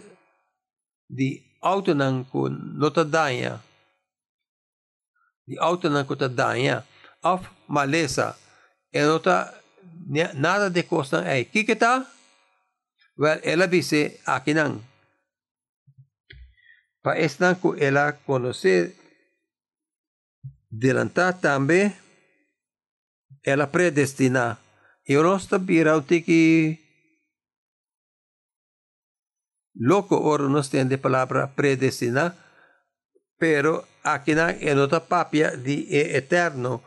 de 1.07 1.43
autonan 1.61 2.23
kun 2.23 2.79
nota 2.79 3.03
danha. 3.03 3.61
De 5.45 5.57
autonan 5.59 6.05
kun 6.05 6.35
danha. 6.35 6.85
Of 7.21 7.47
maleza. 7.67 8.35
Enota 8.91 9.53
nada 10.33 10.69
de 10.69 10.83
costa 10.83 11.23
é. 11.25 11.43
Que 11.43 11.63
que 11.63 11.75
tá? 11.75 12.07
Well, 13.17 13.39
ela 13.43 13.67
disse 13.67 14.19
aqui 14.25 14.53
não. 14.53 14.81
Para 17.01 17.19
estar 17.19 17.55
com 17.55 17.75
ela 17.75 18.13
Delantar 20.75 21.39
também 21.39 21.93
ela 23.43 23.67
predestina. 23.67 24.57
Eu 25.05 25.21
não 25.21 25.39
sabia 25.39 25.95
o 25.95 26.01
que 26.01 26.79
louco 29.75 30.15
ora 30.15 30.49
não 30.49 30.63
tem 30.63 30.87
de 30.87 30.97
palavra 30.97 31.47
predestina, 31.47 32.35
pero 33.37 33.85
aqui 34.03 34.33
na 34.33 34.49
é 34.49 34.73
outra 34.75 34.99
papia 34.99 35.55
de 35.55 35.85
eterno. 35.91 36.81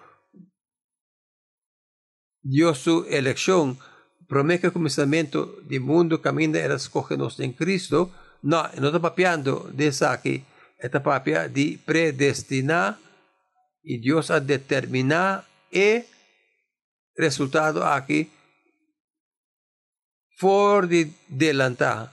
Dios 2.43 2.79
su 2.79 3.07
elección, 3.09 3.79
promete 4.27 4.67
el 4.67 4.73
comenzamiento 4.73 5.61
del 5.63 5.81
mundo 5.81 6.21
camina 6.21 6.59
era 6.59 6.75
escogernos 6.75 7.39
en 7.39 7.53
Cristo. 7.53 8.11
No, 8.43 8.65
no 8.81 8.89
está 8.89 9.01
papiando 9.01 9.71
de 9.73 9.93
aquí, 10.09 10.45
esta 10.79 11.01
papia 11.01 11.49
de 11.49 11.79
predestinar 11.85 13.06
y 13.89 13.99
Dios 13.99 14.33
ha 14.33 14.41
determinado 14.41 15.45
el 15.71 16.05
resultado 17.15 17.87
aquí 17.87 18.29
por 20.41 20.89
de 20.89 21.13
delantar. 21.29 22.13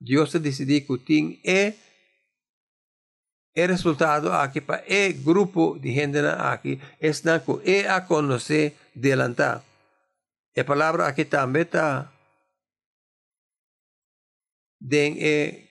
Dios 0.00 0.34
ha 0.34 0.40
decidido 0.40 0.98
que 0.98 1.04
tiene 1.04 1.76
el 3.54 3.68
resultado 3.68 4.34
aquí 4.34 4.60
para 4.60 4.82
el 4.82 5.22
grupo 5.22 5.78
de 5.80 5.92
gente 5.92 6.18
aquí 6.26 6.80
es 6.98 7.22
que 7.22 7.88
a 7.88 8.04
conocer 8.04 8.74
delantar. 8.92 9.62
La 10.54 10.66
palabra 10.66 11.06
aquí 11.06 11.24
también 11.24 11.66
está 11.66 12.12
de 14.80 15.68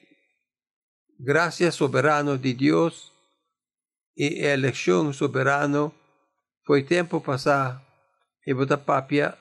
gracia 1.17 1.73
soberano 1.73 2.37
de 2.37 2.53
Dios 2.53 3.10
y 4.15 4.45
elección 4.45 5.13
soberano 5.13 5.93
fue 6.63 6.83
tiempo 6.83 7.21
pasar 7.23 7.81
y 8.45 8.53
botar 8.53 8.83
papia 8.83 9.37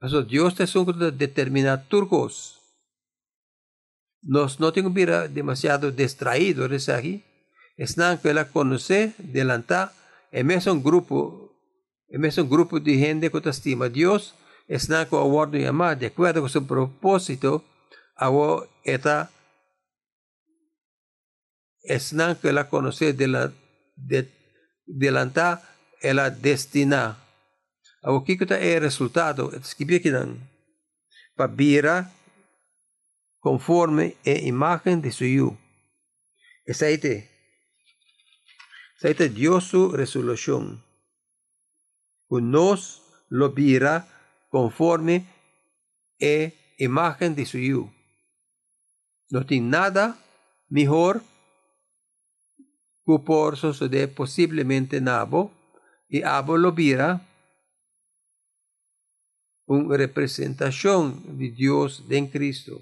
Eso 0.00 0.22
Dios 0.22 0.54
te 0.54 0.66
son 0.66 0.86
determinar 1.18 1.88
turcos. 1.88 2.60
Nos 4.22 4.60
no 4.60 4.72
tengo 4.72 4.90
mira 4.90 5.26
demasiado 5.26 5.90
distraído 5.90 6.68
de 6.68 6.92
aquí. 6.92 7.24
Es 7.76 7.96
nada 7.96 8.20
que 8.20 8.32
la 8.32 8.48
conoce, 8.48 9.14
delanta, 9.18 9.92
en 10.30 10.50
es 10.50 10.66
un 10.66 10.82
grupo, 10.82 11.52
en 12.08 12.24
es 12.24 12.38
un 12.38 12.48
grupo 12.48 12.80
de 12.80 12.96
gente 12.96 13.30
que 13.30 13.40
te 13.40 13.50
estima 13.50 13.88
Dios, 13.88 14.34
es 14.66 14.88
nada 14.88 15.08
que 15.08 15.16
aguardo 15.16 15.56
llamar 15.56 15.98
de 15.98 16.06
acuerdo 16.06 16.40
con 16.40 16.50
su 16.50 16.66
propósito, 16.66 17.64
awo 18.18 18.66
eta 18.84 19.30
esnan 21.82 22.36
que 22.36 22.52
la 22.52 22.68
conoce 22.68 23.12
de 23.12 23.28
la 23.28 23.52
de 23.96 24.28
delanta 24.86 25.62
ela 26.00 26.30
destina. 26.30 27.16
Awo 28.02 28.24
kikuta 28.24 28.60
e 28.60 28.78
resultado 28.78 29.52
escribir 29.54 30.02
que 30.02 30.10
dan 30.10 30.38
pabira 31.34 32.12
conforme 33.40 34.16
e 34.24 34.46
imagen 34.46 35.02
de 35.02 35.12
suyo 35.12 35.56
esaite 36.64 37.30
esaite 38.96 39.28
Dios 39.28 39.64
su 39.64 39.92
resolución. 39.92 40.84
Nos 42.30 43.02
lo 43.28 43.52
vira 43.52 44.06
conforme 44.50 45.26
e 46.18 46.52
imagen 46.78 47.34
de 47.34 47.46
suyo 47.46 47.97
no 49.30 49.46
tiene 49.46 49.68
nada 49.68 50.18
mejor 50.68 51.22
que 53.06 53.18
por 53.24 53.56
suceder 53.56 54.14
posiblemente 54.14 55.00
nabo 55.00 55.52
y 56.08 56.22
abo 56.22 56.56
lo 56.56 56.72
vira 56.72 57.26
una 59.66 59.96
representación 59.96 61.38
de 61.38 61.50
Dios 61.50 62.04
en 62.08 62.26
Cristo. 62.28 62.80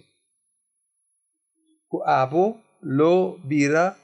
Abo 2.05 2.63
lo 2.81 3.39
vira 3.43 3.99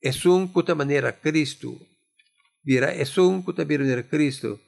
es 0.00 0.24
un 0.26 0.52
puta 0.52 0.74
manera 0.74 1.18
Cristo. 1.18 1.72
Vira 2.62 2.92
es 2.92 3.16
un 3.16 3.42
puta 3.44 3.64
manera 3.64 4.02
Cristo. 4.06 4.60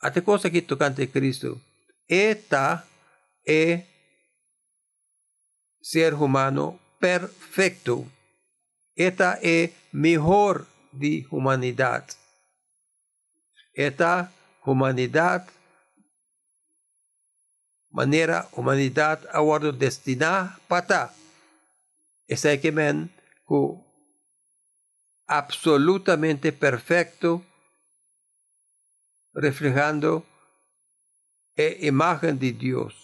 Ate 0.00 0.22
cosa 0.22 0.50
que 0.50 0.62
tocante 0.62 1.10
Cristo. 1.10 1.60
Eta 2.06 2.86
e 3.44 3.89
ser 5.80 6.14
humano 6.14 6.78
perfecto. 6.98 8.06
Esta 8.94 9.38
es 9.42 9.70
mejor 9.92 10.66
de 10.92 11.26
humanidad. 11.30 12.04
Esta 13.72 14.32
humanidad, 14.64 15.48
manera 17.90 18.48
humanidad 18.52 19.20
ahora 19.32 19.72
destinada 19.72 20.58
para 20.68 21.12
ese 22.26 22.60
que 22.60 22.70
men 22.70 23.10
absolutamente 25.26 26.52
perfecto, 26.52 27.44
reflejando 29.32 30.24
la 31.56 31.64
imagen 31.86 32.38
de 32.38 32.52
Dios, 32.52 32.94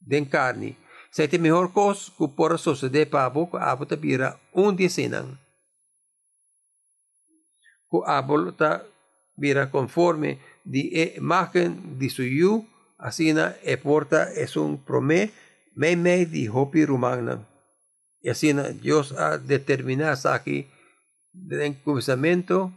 de 0.00 0.28
carne 0.28 0.81
Iti 1.12 1.36
mejor 1.36 1.76
kos 1.76 2.08
ku 2.16 2.32
por 2.32 2.56
sucede 2.56 3.04
pa 3.04 3.28
abo 3.28 3.44
ku 3.44 3.60
abo 3.60 3.84
ta 3.84 4.00
bira 4.00 4.40
un 4.56 4.72
disenang. 4.72 5.36
Ku 7.92 8.00
abo 8.08 8.48
ta 8.56 8.80
conforme 9.68 10.40
di 10.64 10.88
e 10.88 11.20
imagen 11.20 11.98
di 11.98 12.08
suyu 12.08 12.64
asina 12.96 13.56
e 13.60 13.76
porta 13.76 14.30
es 14.32 14.56
un 14.56 14.78
prome 14.80 15.32
me 15.74 15.96
me 15.96 16.24
di 16.24 16.48
hopi 16.48 16.86
rumagnan. 16.88 17.44
Y 18.22 18.30
asina 18.30 18.70
Dios 18.70 19.12
ha 19.12 19.36
determinado 19.36 20.30
aquí 20.30 20.64
del 21.32 21.76
comenzamiento 21.82 22.72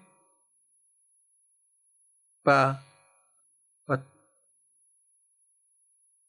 pa, 2.43 2.83
pa 3.85 4.03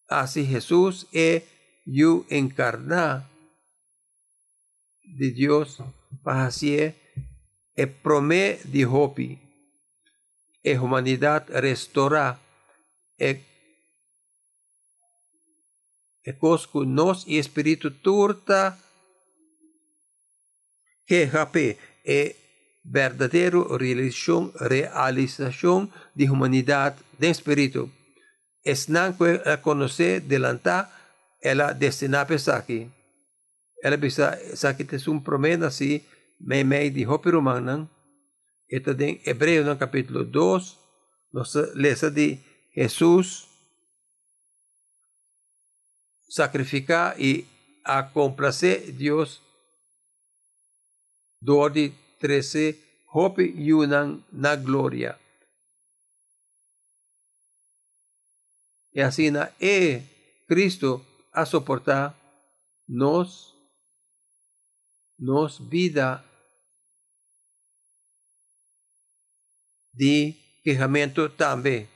así 0.09 0.47
Jesús 0.47 1.07
e 1.13 1.56
you 1.87 2.27
encarna 2.29 3.31
de 5.05 5.31
Dios 5.31 5.79
para 6.23 6.47
así 6.47 6.93
e 7.77 7.87
prome 7.87 8.59
di 8.65 8.85
hopi 8.85 9.39
e 10.63 10.77
humanidad 10.77 11.47
restaura 11.49 12.39
e 13.17 13.41
e 16.27 16.35
nos 16.85 17.25
e 17.27 17.39
espírito 17.39 17.91
turta 18.03 18.77
que 21.07 21.27
jape 21.31 21.79
e 22.05 22.35
verdadeiro 22.85 23.77
realização, 23.79 24.53
realização 24.59 25.89
de 26.15 26.29
humanidade 26.29 26.97
de 27.17 27.31
espírito. 27.31 27.91
Es 28.65 28.89
não 28.89 29.15
a 29.45 29.57
conhecer 29.59 30.21
delanta 30.21 30.91
ela 31.43 31.73
destina 31.73 32.23
a 32.23 32.57
aqui. 32.57 32.91
Ela 33.83 33.97
bisa 33.97 34.39
sakit 34.57 34.97
é 34.97 35.11
um 35.11 35.21
promessa 35.21 35.67
assim, 35.67 36.01
me 36.41 36.65
me 36.65 36.91
de 36.91 37.07
hopi 37.07 37.31
romanan. 37.31 37.89
Ito 38.69 38.95
din 38.95 39.21
Hebreo 39.25 39.65
no 39.65 39.77
capítulo 39.77 40.25
2, 40.25 41.33
nos 41.33 41.55
lesa 41.75 42.11
de 42.11 42.39
Jesus 42.75 43.47
sacrificar 46.29 47.15
e 47.21 47.47
a 47.85 48.03
complacer 48.03 48.91
Deus 48.91 49.41
do 51.41 51.69
de 51.69 51.93
13 52.19 52.75
hope 53.15 53.55
yunang 53.57 54.25
na 54.33 54.57
gloria. 54.57 55.17
E 58.93 59.01
assim 59.01 59.31
na 59.31 59.53
e 59.61 60.03
Cristo 60.49 61.05
a 61.37 61.45
soportar 61.45 62.17
nos 62.89 63.53
nos 65.19 65.61
vida 65.61 66.25
de 69.93 70.35
quejamento 70.65 71.29
também. 71.31 71.89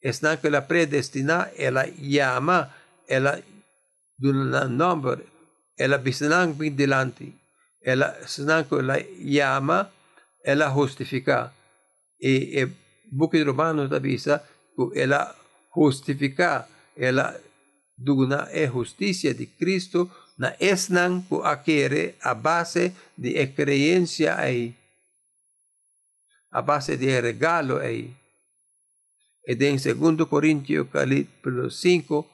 Está 0.00 0.36
que 0.36 0.46
ela 0.46 0.62
predestina, 0.62 1.50
ela 1.56 1.86
llama, 1.98 2.72
ela 3.08 3.40
duna 4.18 4.68
number, 4.68 5.24
ela 5.76 5.98
bisanang 5.98 6.52
bin 6.54 6.76
delante. 6.76 7.32
Ela 7.82 8.14
senang 8.26 8.64
que 8.64 8.76
ela 8.76 8.98
llama, 9.20 9.90
ela 10.44 10.70
justifica. 10.72 11.52
E, 12.20 12.60
e 12.60 12.66
buco 13.12 13.36
de 13.36 13.44
Romanos 13.44 13.92
avisa 13.92 14.42
que 14.74 15.00
ela 15.00 15.34
justifica, 15.74 16.68
ela 16.96 17.36
duna 17.96 18.48
é 18.52 18.66
justiça 18.66 19.32
de 19.32 19.46
Cristo 19.46 20.10
na 20.36 20.52
esnan 20.60 21.24
ku 21.24 21.40
akere 21.40 22.14
a 22.20 22.34
base 22.34 22.92
de 23.16 23.32
creencia 23.56 24.36
aí. 24.36 24.76
A 26.52 26.60
base 26.60 26.96
de 26.96 27.08
regalo 27.20 27.78
aí. 27.80 28.12
E 29.46 29.52
em 29.52 29.76
2 29.76 30.28
Coríntios 30.28 30.88
capítulo 30.90 31.70
5, 31.70 32.26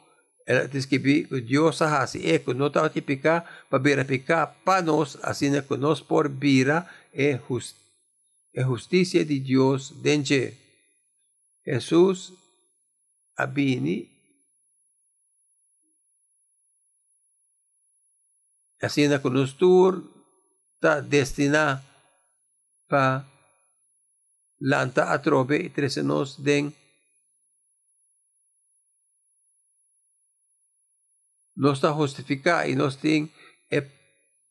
ela 0.47 0.67
diz 0.67 0.87
que 0.87 0.99
Deus 0.99 1.83
hasi 1.83 2.19
e 2.19 2.39
que 2.39 2.55
não 2.55 2.67
está 2.67 2.89
tipica 2.89 3.45
para 3.71 3.79
verificar 3.79 4.47
para 4.65 4.83
nós, 4.83 5.17
assim 5.23 5.53
que 5.63 5.77
nós 5.77 6.01
por 6.01 6.29
vira 6.29 6.87
é, 7.13 7.39
just, 7.49 7.77
é 8.55 8.63
justiça 8.63 9.25
de 9.25 9.39
Deus 9.39 9.91
dentro. 9.91 10.51
Jesus 11.65 12.33
abini 13.37 14.11
Assim 18.83 19.07
na 19.07 19.23
kunustur 19.23 20.03
ta 20.83 21.01
destina 21.01 21.79
pa 22.91 23.23
lanta 24.59 25.15
atrobe 25.15 25.57
itresenos 25.63 26.43
den 26.43 26.75
nos 31.55 31.79
está 31.79 31.93
justifica 31.93 32.67
y 32.67 32.75
nos 32.75 32.99
tiene 32.99 33.31
e 33.71 33.87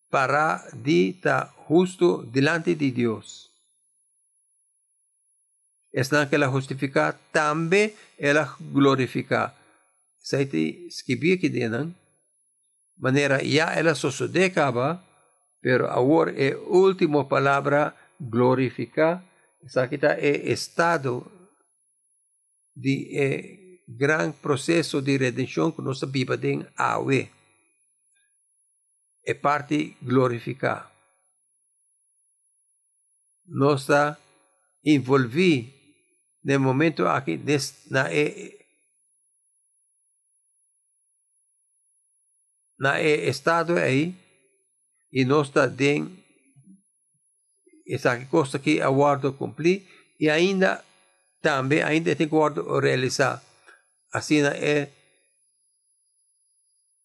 para 0.10 0.64
di 0.74 1.14
ta 1.20 1.52
justo 1.68 2.24
delante 2.24 2.76
de 2.76 2.92
Dios. 2.92 3.52
Es 5.92 6.10
que 6.30 6.38
la 6.38 6.48
justifica 6.48 7.20
también 7.34 7.94
ela 8.18 8.56
glorifica. 8.60 9.56
Saiti 10.20 10.90
skibia 10.90 11.38
que 11.38 11.50
denan 11.50 12.01
manera 13.02 13.42
ya 13.42 13.74
ela 13.74 13.96
sosodekaba, 13.96 15.04
pero 15.60 15.90
ahora 15.90 16.32
é 16.38 16.56
última 16.56 17.28
palavra 17.28 17.98
glorificar, 18.20 19.26
essa 19.66 19.88
kita 19.88 20.14
é 20.18 20.52
estado 20.54 21.26
de 22.76 23.10
é, 23.18 23.34
gran 23.88 24.32
processo 24.32 25.02
de 25.02 25.18
redenção 25.18 25.72
que 25.72 25.82
nós 25.82 26.00
vivemos 26.02 26.68
awe. 26.78 27.30
É 29.26 29.34
parte 29.34 29.98
glorificar. 30.02 30.92
Nós 33.46 33.82
está 33.82 34.18
envolvido 34.84 35.72
no 36.44 36.60
momento 36.60 37.06
aqui 37.06 37.40
na 37.90 38.10
é, 42.82 43.18
na 43.18 43.30
estado 43.30 43.78
aí 43.78 44.16
e 45.12 45.26
nós 45.26 45.48
está 45.48 45.68
den 45.68 46.18
essa 47.88 48.18
coisa 48.26 48.58
que 48.60 48.82
aguardo 48.82 49.34
cumprir 49.34 49.84
e 50.20 50.30
ainda 50.30 50.84
também 51.42 51.84
ainda 51.84 52.16
tem 52.16 52.30
que 52.30 52.36
realizar. 52.82 53.42
Assim 54.14 54.42
é 54.42 54.90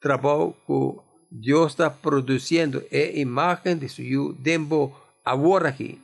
trabalho 0.01 0.55
que 0.67 1.01
Deus 1.31 1.73
está 1.73 1.91
produzindo 1.91 2.85
é 2.91 3.19
imagem 3.19 3.77
de 3.79 3.89
seu 3.89 4.35
tempo 4.35 4.95
agora 5.25 5.69
aqui 5.69 6.01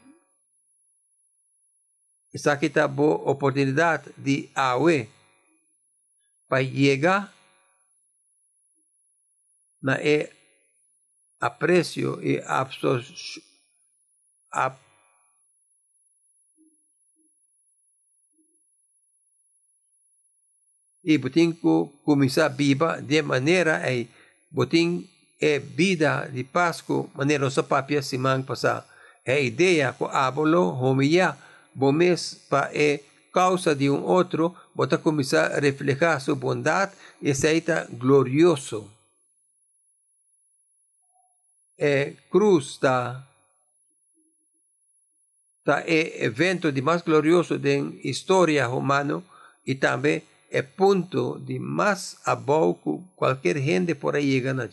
essa 2.34 2.52
aqui 2.52 2.66
está 2.66 2.88
boa 2.88 3.30
oportunidade 3.30 4.10
de 4.16 4.48
awe 4.54 5.08
para 6.48 6.64
chegar 6.64 7.32
na 9.82 9.98
é 9.98 10.30
aprecio 11.42 12.22
e 12.22 12.38
absorção 12.46 13.42
ap, 14.52 14.78
e 21.02 21.18
botin 21.18 21.50
ko 21.50 21.90
kumisa 22.04 22.46
biba 22.48 23.02
de 23.02 23.18
maneira 23.22 23.82
ay 23.82 24.06
botin 24.52 25.02
e 25.40 25.58
vida 25.58 26.30
de 26.30 26.46
Pasco 26.46 27.10
maneira 27.18 27.50
sa 27.50 27.66
papia 27.66 27.98
simang 28.04 28.46
pasa 28.46 28.86
e 29.26 29.50
ideia 29.50 29.90
ko 29.98 30.06
abolo 30.06 30.70
homia 30.78 31.34
bomes 31.74 32.46
pa 32.46 32.70
e 32.70 33.02
causa 33.34 33.74
de 33.74 33.90
um 33.90 34.06
outro 34.06 34.54
bota 34.76 34.94
começar 34.94 35.50
a 35.50 35.58
reflejar 35.58 36.20
sua 36.20 36.38
bondade 36.38 36.94
e 37.18 37.34
seita 37.34 37.88
glorioso 37.90 38.86
e 41.78 42.16
cruz 42.30 42.66
está 42.66 43.26
tá 45.64 45.82
é 45.86 46.24
evento 46.24 46.70
de 46.72 46.82
mais 46.82 47.02
glorioso 47.02 47.58
da 47.58 47.70
história 48.04 48.68
humana 48.68 49.22
e 49.66 49.74
também 49.74 50.22
é 50.50 50.62
ponto 50.62 51.38
de 51.40 51.58
mais 51.58 52.16
abau 52.24 52.74
que 52.74 53.00
qualquer 53.16 53.56
gente 53.58 53.94
por 53.94 54.16
aí 54.16 54.32
chega 54.32 54.52
na 54.52 54.68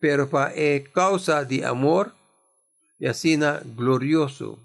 Pero 0.00 0.26
para 0.28 0.52
é 0.58 0.80
causa 0.80 1.44
de 1.44 1.62
amor 1.62 2.12
e 2.98 3.06
assim 3.06 3.38
glorioso. 3.76 4.58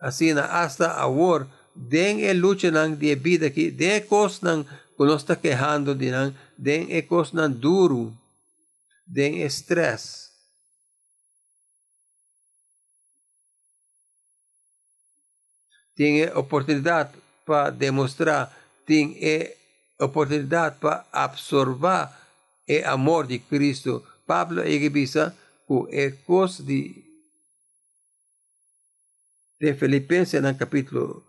Assim 0.00 0.30
hasta 0.38 0.92
agora 0.92 1.48
den 1.78 2.20
e 2.20 2.34
lucha 2.34 2.70
di 2.70 3.14
vida 3.14 3.50
den 3.50 4.06
kos 4.06 4.40
ta 5.24 5.36
quejando 5.36 5.94
dinang, 5.94 6.34
den 6.56 6.90
e 6.90 7.02
kos 7.02 7.30
ng 7.30 7.54
duro, 7.54 8.10
den 9.06 9.46
stress. 9.46 10.32
Tem 15.94 16.26
oportunidade 16.34 17.14
para 17.46 17.70
demonstrar, 17.70 18.50
tem 18.86 19.14
oportunidade 19.98 20.78
para 20.78 21.06
absorver 21.12 22.08
o 22.68 22.86
amor 22.86 23.26
de 23.26 23.38
Cristo. 23.38 24.04
Pablo 24.26 24.62
egibisa 24.62 25.34
é 25.90 26.10
coisa 26.26 26.62
de 26.62 27.08
de 29.60 29.74
Filipenses 29.74 30.40
no 30.40 30.54
capítulo 30.56 31.24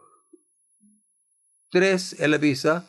3, 1.71 2.19
ela 2.19 2.35
avisa 2.35 2.85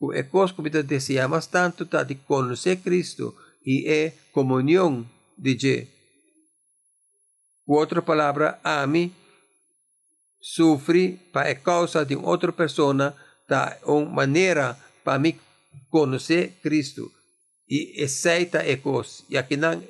o 0.00 0.12
é 0.12 0.22
coisa 0.22 0.54
que 0.54 0.82
deseamos 0.82 1.46
tanto 1.46 1.86
tá 1.86 2.02
de 2.02 2.14
conhecer 2.16 2.76
Cristo 2.76 3.34
e 3.64 3.88
é 3.88 4.12
comunhão 4.32 5.06
de 5.38 5.58
Je. 5.58 5.88
Outra 7.66 8.02
palavra, 8.02 8.60
ame, 8.62 9.12
sofre 10.40 11.18
para 11.32 11.54
causa 11.54 12.04
de 12.04 12.14
outra 12.14 12.52
pessoa, 12.52 13.16
tá 13.48 13.78
uma 13.84 14.04
maneira 14.04 14.76
para 15.02 15.18
me 15.18 15.40
conhecer 15.90 16.52
Cristo 16.62 17.10
e 17.68 18.02
aceita 18.02 18.60
a 18.60 18.76
coisa. 18.76 19.24
E 19.30 19.38
aqui 19.38 19.56
não, 19.56 19.82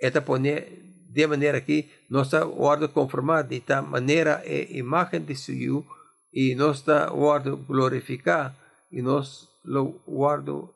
esta 0.00 0.20
pone 0.20 0.60
de 1.08 1.26
maneira 1.26 1.60
que 1.60 1.88
nossa 2.10 2.44
ordem 2.46 2.88
conformada 2.88 3.60
tal 3.60 3.82
maneira 3.84 4.42
é 4.44 4.76
imagem 4.76 5.20
de 5.20 5.36
Senhor 5.36 5.84
e 6.32 6.54
nossa 6.56 7.12
ordem 7.12 7.54
glorificar 7.54 8.56
e 8.92 9.00
nós 9.00 9.48
lo 9.64 10.00
guardo 10.06 10.72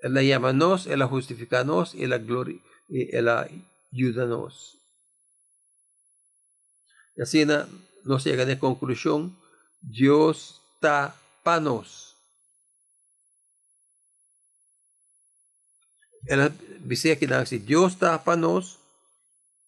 Ela 0.00 0.22
llama-nos, 0.22 0.86
ela 0.86 1.08
justifica-nos, 1.08 1.92
ela, 1.94 2.18
glori, 2.18 2.62
ela 3.10 3.48
ajuda-nos. 3.92 4.78
E 7.16 7.22
assim, 7.22 7.44
nós 8.04 8.22
chegamos 8.22 8.54
à 8.54 8.56
conclusão, 8.56 9.34
Deus 9.82 10.60
está 10.76 11.12
para 11.42 11.60
nós. 11.60 12.14
Ela 16.28 16.48
dice 16.80 17.10
está 17.92 18.18
para 18.18 18.36
nós, 18.36 18.78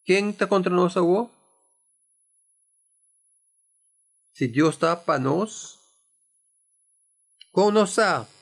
quem 0.05 0.31
está 0.31 0.47
contra 0.47 0.73
agora? 0.97 1.40
Se 4.33 4.49
Deus 4.49 4.75
está 4.75 4.97
para 4.97 5.19
nós, 5.19 5.79
sabemos? 7.87 8.41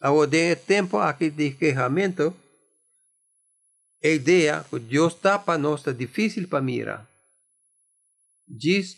Ao 0.00 0.26
de 0.26 0.54
tempo 0.56 0.98
aqui 0.98 1.30
de 1.30 1.52
quejamento, 1.52 2.34
a 4.04 4.08
ideia 4.08 4.64
que 4.68 4.78
Deus 4.78 5.14
está 5.14 5.38
para 5.38 5.58
nós 5.58 5.86
é 5.86 5.92
difícil 5.92 6.46
para 6.46 6.60
mirar. 6.60 7.08
Diz 8.46 8.96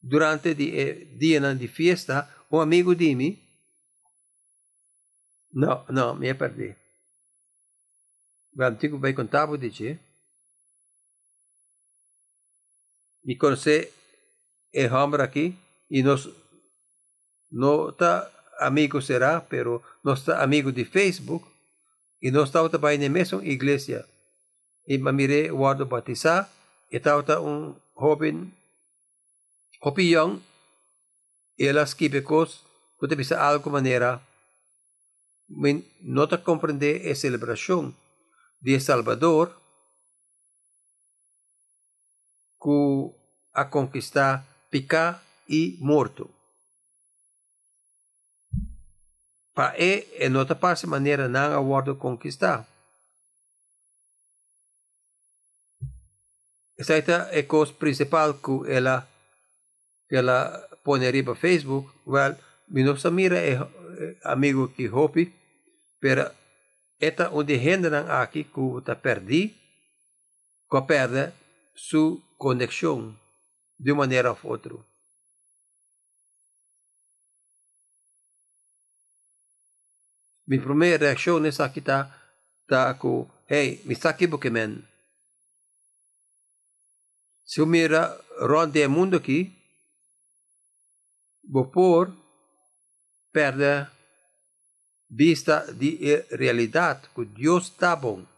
durante 0.00 0.50
o 0.50 0.54
dia 0.54 1.54
de 1.54 1.68
festa, 1.68 2.28
um 2.50 2.60
amigo 2.60 2.94
de 2.94 3.14
mim, 3.14 3.42
não, 5.52 5.84
não, 5.88 6.14
me 6.14 6.32
perdi. 6.34 6.76
O 8.56 8.62
antigo 8.62 8.98
vai 8.98 9.12
contar, 9.14 9.46
vou 9.46 9.56
dizer, 9.56 9.98
me 13.24 13.36
conhecer 13.36 13.92
é 14.72 14.92
homem 14.92 15.20
aqui, 15.20 15.56
e 15.90 16.02
nós 16.02 16.28
não 17.50 17.88
está 17.90 18.30
amigo 18.58 19.00
será, 19.00 19.40
pero 19.40 19.82
não 20.02 20.14
está 20.14 20.42
amigo 20.42 20.72
de 20.72 20.84
Facebook, 20.84 21.46
e 22.20 22.30
nós 22.30 22.48
estamos 22.48 22.70
também 22.70 22.98
na 22.98 23.08
mesma 23.08 23.44
igreja. 23.44 24.06
E 24.86 24.98
me 24.98 25.12
mirei 25.12 25.50
o 25.50 25.56
Eduardo 25.56 25.86
batizar, 25.86 26.50
e 26.90 26.96
estava 26.96 27.40
um 27.40 27.74
jovem, 27.98 28.52
opinião, 29.80 30.42
e 31.58 31.66
elas 31.66 31.94
quibecos, 31.94 32.62
que 32.98 33.14
bisa 33.14 33.40
algo 33.40 33.70
maneira, 33.70 34.20
não 36.00 36.26
te 36.26 36.38
compreender 36.38 37.08
a 37.08 37.14
celebração 37.14 37.94
de 38.60 38.80
Salvador, 38.80 39.54
a 43.52 43.64
conquistar 43.64 44.44
picar 44.70 45.22
e 45.48 45.76
morto. 45.80 46.30
para 49.54 49.78
e 49.78 50.06
e 50.18 50.28
nota 50.28 50.54
parte 50.54 50.86
maneira 50.86 51.28
não 51.28 51.54
aguardo 51.54 51.94
conquistar. 51.96 52.66
Essa 56.76 56.94
é 56.98 57.38
a 57.38 57.42
coisa 57.44 57.72
principal 57.72 58.34
que 58.34 58.70
ela 58.70 59.08
que 60.08 60.16
ela 60.16 60.36
põe 60.82 61.08
riba 61.08 61.36
Facebook. 61.36 61.88
Well, 62.04 62.36
meu 62.68 62.96
mira 63.12 63.38
é 63.38 63.54
amigo 64.24 64.68
que 64.74 64.88
hopi, 64.88 65.32
pero 66.00 66.32
esta 66.98 67.30
onde 67.30 67.56
rende 67.56 67.88
aqui 67.94 68.44
que 68.44 68.78
está 68.78 68.96
perdi, 68.96 69.54
que 70.68 70.82
perde 70.82 71.32
sua 71.76 72.18
conexão 72.44 73.18
de 73.80 73.90
uma 73.90 74.00
maneira 74.00 74.30
ou 74.30 74.38
outra. 74.42 74.74
Mi 80.46 80.58
primeira 80.60 81.06
reação 81.06 81.40
nessa 81.40 81.64
aqui 81.64 81.80
tá, 81.80 81.98
tá 82.68 82.92
com, 82.92 83.26
hey, 83.48 83.80
me 83.86 83.96
saque 83.96 84.26
bukemen. 84.26 84.86
Se 87.46 87.62
eu 87.62 87.66
mira 87.66 88.02
ronde 88.38 88.86
o 88.86 88.90
mundo 88.90 89.16
aqui, 89.16 89.40
vou 91.48 91.66
pôr, 91.70 92.14
perde 93.32 93.88
vista 95.08 95.72
de 95.72 95.90
realidade, 96.30 97.08
que 97.14 97.24
Deus 97.24 97.68
está 97.68 97.96
bom. 97.96 98.33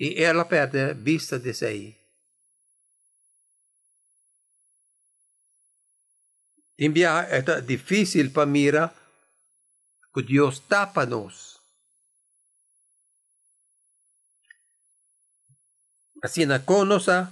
E 0.00 0.22
ela 0.24 0.46
perde 0.46 0.94
vista 0.94 1.38
de 1.38 1.52
si. 1.52 1.94
Enviar 6.78 7.28
é 7.30 7.42
difícil 7.60 8.32
para 8.32 8.46
mirar 8.46 8.94
que 10.14 10.22
Deus 10.22 10.58
tapa-nos. 10.60 11.60
Assim, 16.22 16.46
na 16.46 16.60
conosa, 16.60 17.30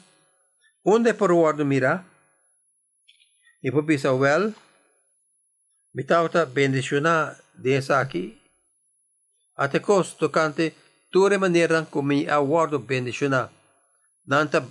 onde 0.85 1.15
por 1.15 1.33
o 1.33 1.65
mira, 1.65 2.05
e 3.63 3.73
por 3.73 3.85
bisa 3.85 4.13
well, 4.13 4.55
bitauta 5.95 6.45
bendiciona 6.45 7.35
dessa 7.55 8.01
aqui, 8.01 8.39
até 9.57 9.81
cos 9.81 10.13
tocante 10.13 10.75
ture 11.11 11.39
maneira 11.39 11.87
como 11.91 12.09
me 12.09 12.29
awardo 12.29 12.79
bendiciona, 12.79 13.51
nanta 14.27 14.67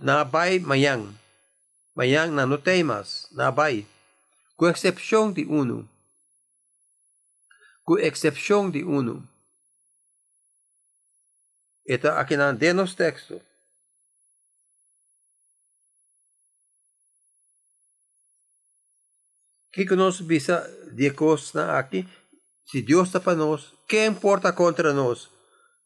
na 0.00 0.24
bay 0.24 0.58
mayang, 0.60 1.14
mayang 1.94 2.32
na 2.32 2.46
no 2.46 2.58
temas, 2.58 3.28
na 3.32 3.50
bay, 3.50 3.86
com 4.56 4.68
exceção 4.68 5.32
de 5.32 5.44
uno, 5.44 5.88
com 7.84 7.98
exceção 7.98 8.70
de 8.70 8.84
uno. 8.84 9.26
Eta 11.86 12.20
aqui 12.20 12.36
na 12.36 12.52
denos 12.52 12.94
texto. 12.94 13.40
que 19.78 19.86
que 19.86 20.22
bisa 20.24 20.68
de 20.92 21.10
costa 21.12 21.78
aqui? 21.78 22.04
Se 22.66 22.82
Deus 22.82 23.08
está 23.08 23.20
para 23.20 23.36
nós, 23.36 23.72
quem 23.86 24.06
importa 24.06 24.52
contra 24.52 24.92
nós? 24.92 25.30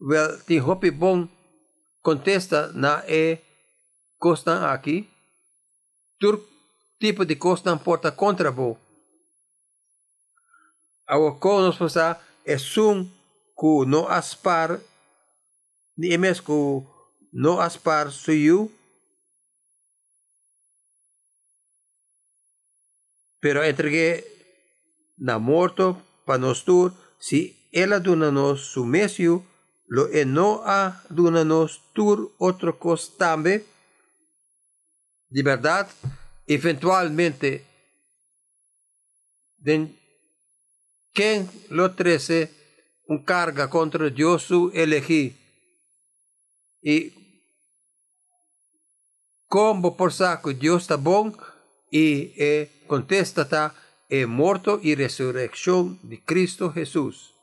Well, 0.04 0.38
tem 0.46 0.58
hope 0.58 0.90
bom 0.90 1.28
contesta 2.02 2.72
na 2.72 3.04
e 3.06 3.38
costa 4.18 4.72
aqui. 4.72 5.08
Tur 6.18 6.42
tipo 6.98 7.24
de 7.24 7.36
costa 7.36 7.70
importa 7.70 8.10
contra 8.10 8.50
bo 8.50 8.78
ao 11.12 11.38
nos 11.60 11.76
pasa 11.76 12.18
é 12.46 12.56
um 12.78 13.04
que 13.58 13.86
no 13.86 14.08
aspar 14.08 14.80
ni 15.96 16.12
emes 16.12 16.40
que 16.40 16.82
no 17.32 17.60
aspar 17.60 18.10
suyu 18.10 18.70
pero 23.40 23.64
entregué 23.64 24.24
na 25.18 25.38
morto 25.38 26.00
para 26.24 26.38
nos 26.38 26.62
tur 26.62 26.92
si 27.18 27.68
ela 27.72 27.98
duna-nos 27.98 28.72
sumésio, 28.72 29.44
lo 29.94 30.08
enoa 30.08 31.04
duna-nos 31.10 31.92
tur 31.92 32.32
outro 32.38 32.78
costambe, 32.78 33.66
de 35.28 35.42
verdade, 35.42 35.90
eventualmente, 36.46 37.50
de 39.58 39.92
quem 41.12 41.46
lo 41.68 41.92
trece 41.92 42.48
um 43.06 43.18
carga 43.22 43.68
contra 43.68 44.08
Deus 44.10 44.48
elegi 44.72 45.36
e 46.82 47.12
como 49.46 49.94
por 49.94 50.10
saco 50.10 50.54
Deus 50.54 50.82
está 50.82 50.96
bom 50.96 51.30
e 51.92 52.32
é 52.38 52.68
contesta 52.88 53.44
tá 53.44 53.74
é 54.08 54.24
morto 54.24 54.80
e 54.82 54.94
ressurreição 54.94 55.98
de 56.02 56.16
Cristo 56.16 56.72
Jesus. 56.74 57.34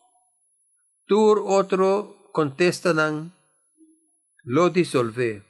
Tur 1.08 1.38
outro 1.40 2.19
contesta 2.32 2.94
não 2.94 3.32
lo 4.46 4.70
dissolve. 4.70 5.42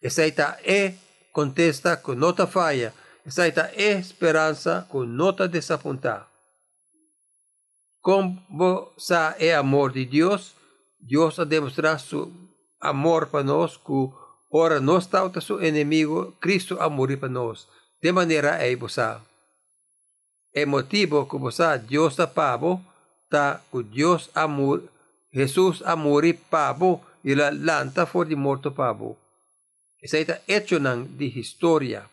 Essa 0.00 0.22
é 0.64 0.94
contesta 1.32 1.96
com 1.96 2.14
nota 2.14 2.46
falha. 2.46 2.94
É 3.74 3.98
esperança 3.98 4.86
com 4.88 5.04
nota 5.04 5.46
desapontar. 5.46 6.26
Como 8.00 8.92
sa 8.96 9.36
é 9.38 9.54
amor 9.54 9.92
de 9.92 10.06
Deus, 10.06 10.54
Deus 10.98 11.38
a 11.38 11.44
demonstrar 11.44 12.00
seu 12.00 12.32
amor 12.80 13.26
para 13.26 13.44
nós, 13.44 13.76
que 13.76 14.10
ora 14.50 14.80
nós 14.80 15.04
está 15.04 15.28
seu 15.40 15.62
inimigo, 15.62 16.32
Cristo 16.40 16.80
a 16.80 16.88
morrer 16.88 17.18
para 17.18 17.28
nós. 17.28 17.66
De 18.00 18.12
maneira 18.12 18.50
é 18.64 18.74
você. 18.76 19.16
É 20.54 20.64
motivo 20.64 21.26
que 21.26 21.36
você 21.36 21.76
Deus 21.78 22.12
está 22.12 22.26
pavo, 22.26 22.82
tá 23.30 23.62
que 23.70 23.82
Deus 23.82 24.30
amor, 24.34 24.82
Jesus 25.32 25.82
a 25.84 25.94
morrer 25.96 26.38
pavo 26.50 27.04
e 27.22 27.34
la 27.34 27.50
lanta 27.50 28.06
for 28.06 28.26
de 28.26 28.36
morto 28.36 28.72
pavo. 28.72 29.16
Essa 30.02 30.18
é 30.18 30.42
hecho 30.46 30.78
ng 30.78 31.04
de 31.18 31.26
história. 31.38 32.06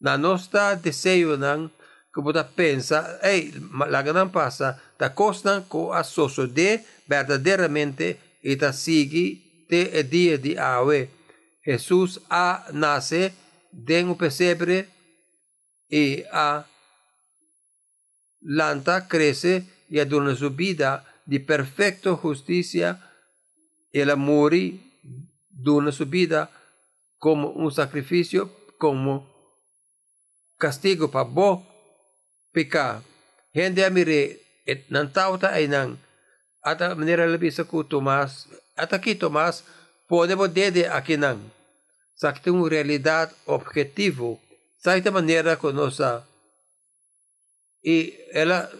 Na 0.00 0.16
nossa 0.18 0.76
desejo 0.76 1.36
ng 1.36 1.70
como 2.16 2.32
ta 2.32 2.44
pensa, 2.44 3.20
ei, 3.22 3.52
la 3.92 4.00
gran 4.00 4.32
passa, 4.32 4.80
ta 4.96 5.12
costan 5.12 5.68
co 5.68 5.92
a 5.92 6.00
de 6.48 6.80
verdadeiramente 7.06 8.18
e 8.40 8.56
ta 8.56 8.72
sigi 8.72 9.66
te 9.68 9.90
e 9.92 10.02
dia 10.02 10.38
de 10.38 10.56
awe. 10.58 11.10
Jesus 11.60 12.20
a 12.30 12.64
nasce 12.72 13.34
den 13.70 14.08
un 14.08 14.16
pesebre 14.16 14.88
e 15.90 16.24
a 16.32 16.64
lanta 18.46 19.06
crece 19.06 19.66
e 19.90 20.00
adorna 20.00 20.34
su 20.34 20.50
vida 20.54 21.04
di 21.24 21.40
perfecto 21.40 22.16
justicia 22.16 22.98
e 23.90 24.04
la 24.04 24.14
muri 24.14 24.78
dona 25.48 25.90
su 25.90 26.06
vida 26.06 26.50
como 27.18 27.50
un 27.50 27.72
sacrificio, 27.72 28.50
como 28.78 29.26
castigo 30.58 31.10
para 31.10 31.24
bo 31.24 31.66
pika. 32.52 33.02
Hindi 33.52 33.82
amire 33.82 34.40
et 34.66 34.90
nan 34.90 35.10
tauta 35.12 35.50
ay 35.56 35.66
nang 35.66 35.96
ata 36.60 36.94
manera 36.94 37.26
labi 37.26 37.48
sa 37.50 37.64
ku 37.64 37.86
Tomas, 37.86 38.50
ata 38.76 39.00
ki 39.00 39.16
Tomas, 39.16 39.64
podemos 40.10 40.52
dede 40.52 40.90
aqui 40.90 41.16
nang. 41.16 41.40
Sa 42.16 42.32
kitong 42.32 42.66
realidad 42.66 43.30
objetivo, 43.44 44.40
sa 44.80 44.96
ita 44.96 45.12
manera 45.12 45.56
konosa. 45.56 46.24
E 47.84 48.28
ela, 48.32 48.70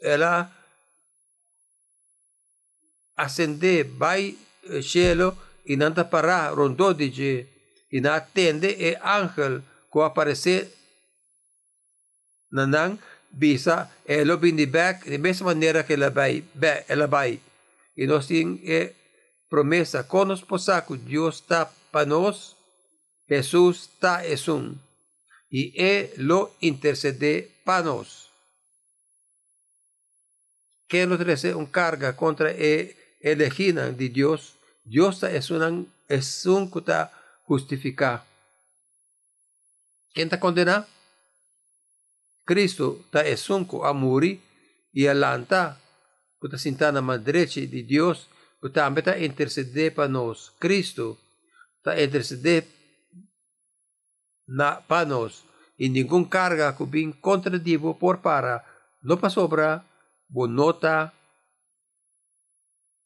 ela 0.00 0.50
ascende 3.16 3.84
vai 3.84 4.36
cielo 4.82 5.36
e 5.66 5.76
nanta 5.76 6.04
para 6.04 6.50
rondo 6.50 6.94
dice 6.94 7.48
e 7.90 8.00
na 8.00 8.16
atende 8.16 8.74
e 8.74 8.98
angel 9.00 9.62
ko 9.90 10.02
aparece 10.02 10.74
nanang 12.50 12.98
bisa 13.30 13.90
e 14.06 14.24
lo 14.24 14.38
back 14.38 15.08
de 15.08 15.18
mesma 15.18 15.54
maneira 15.54 15.84
que 15.84 15.94
ela 15.94 16.10
vai 16.10 16.42
ela 16.88 17.06
vai. 17.06 17.40
E 17.96 18.06
nós 18.06 18.26
tem 18.26 18.60
e 18.64 18.92
promessa 19.48 20.04
conos 20.04 20.42
posaco 20.42 20.96
Deus 20.96 21.36
está 21.36 21.66
para 21.92 22.06
nós 22.06 22.56
Jesus 23.28 23.88
está 23.88 24.26
es 24.26 24.48
um 24.48 24.74
e 25.50 25.72
é 25.78 26.12
lo 26.18 26.50
intercede 26.60 27.62
para 27.64 27.84
nós 27.84 28.23
que 30.94 31.06
nos 31.08 31.18
trae 31.18 31.54
un 31.54 31.66
carga 31.66 32.14
contra 32.14 32.52
e 32.52 32.94
elegida 33.20 33.90
de 33.90 34.08
Deus 34.08 34.54
Dios 34.84 35.20
es, 35.24 35.50
una, 35.50 35.68
es 36.08 36.46
un 36.46 36.70
que 36.70 36.78
está 36.78 37.10
justificado. 37.46 38.22
¿Quién 40.12 40.28
está 40.28 40.38
condenado? 40.38 40.86
Cristo 42.44 43.00
está 43.06 43.26
es 43.26 43.50
un 43.50 43.66
a 43.82 43.92
morir 43.92 44.40
y 44.92 45.06
alanta 45.08 45.80
que 46.40 46.46
está 46.46 46.58
sentado 46.58 46.98
a 46.98 47.02
la 47.02 47.18
derecha 47.18 47.60
de 47.60 47.82
Dios 47.82 48.28
que 48.62 48.68
también 48.68 49.08
está 49.08 49.18
interceder 49.18 49.94
para 49.94 50.08
nosotros. 50.08 50.52
Cristo 50.60 51.18
está 51.78 52.00
interceder 52.00 52.68
para 54.86 55.06
nosotros 55.06 55.44
y 55.76 55.88
ningún 55.88 56.26
carga 56.26 56.76
que 56.76 57.14
contra 57.20 57.58
Dios 57.58 57.96
por 57.98 58.20
para 58.20 58.64
no 59.02 59.18
para 59.18 59.30
sobra, 59.30 59.84
bonota, 60.28 61.12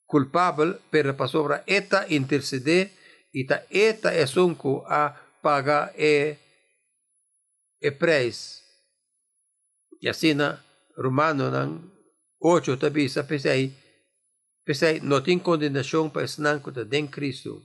culpável 0.06 0.80
para 0.90 1.28
sobre 1.28 1.62
esta 1.66 2.06
interceder 2.12 2.90
e 3.32 3.44
ta 3.44 3.62
esta 3.70 4.10
é 4.12 4.26
sunco 4.26 4.82
a 4.88 5.10
pagar 5.42 5.92
e 5.96 6.36
e 7.80 7.90
preço. 7.90 8.64
E 10.00 10.08
assim 10.08 10.34
na 10.34 10.64
Romano 10.96 11.50
nang 11.50 11.92
8 12.40 12.78
tabi 12.78 13.08
sa 13.08 13.22
pesay 13.22 13.74
pesay 14.64 15.00
não 15.00 15.20
tem 15.20 15.38
condenação 15.38 16.08
para 16.10 16.24
esnan 16.24 16.60
ko 16.60 16.70
den 16.70 17.06
Cristo. 17.06 17.62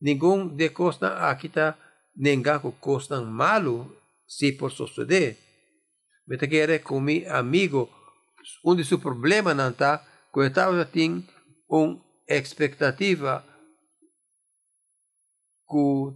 Ningún 0.00 0.56
de 0.56 0.68
costa 0.70 1.30
akita 1.30 1.78
nenga 2.14 2.60
ko 2.60 2.76
costan 2.76 3.24
malo 3.32 3.96
si 4.26 4.52
por 4.52 4.70
suceder. 4.70 5.45
Meta 6.26 6.46
quer 6.48 6.82
com 6.82 7.00
mi 7.00 7.24
amigo 7.26 7.88
onde 8.64 8.84
seu 8.84 8.98
problema 8.98 9.54
não 9.54 9.70
está 9.70 10.04
Coitado 10.36 10.84
tem 10.84 11.26
uma 11.66 11.98
expectativa 12.28 13.42
que 15.66 16.14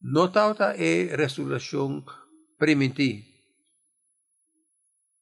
não 0.00 0.32
tauta 0.32 0.74
é 0.76 1.14
resolução 1.14 2.04
primitiva. 2.58 3.24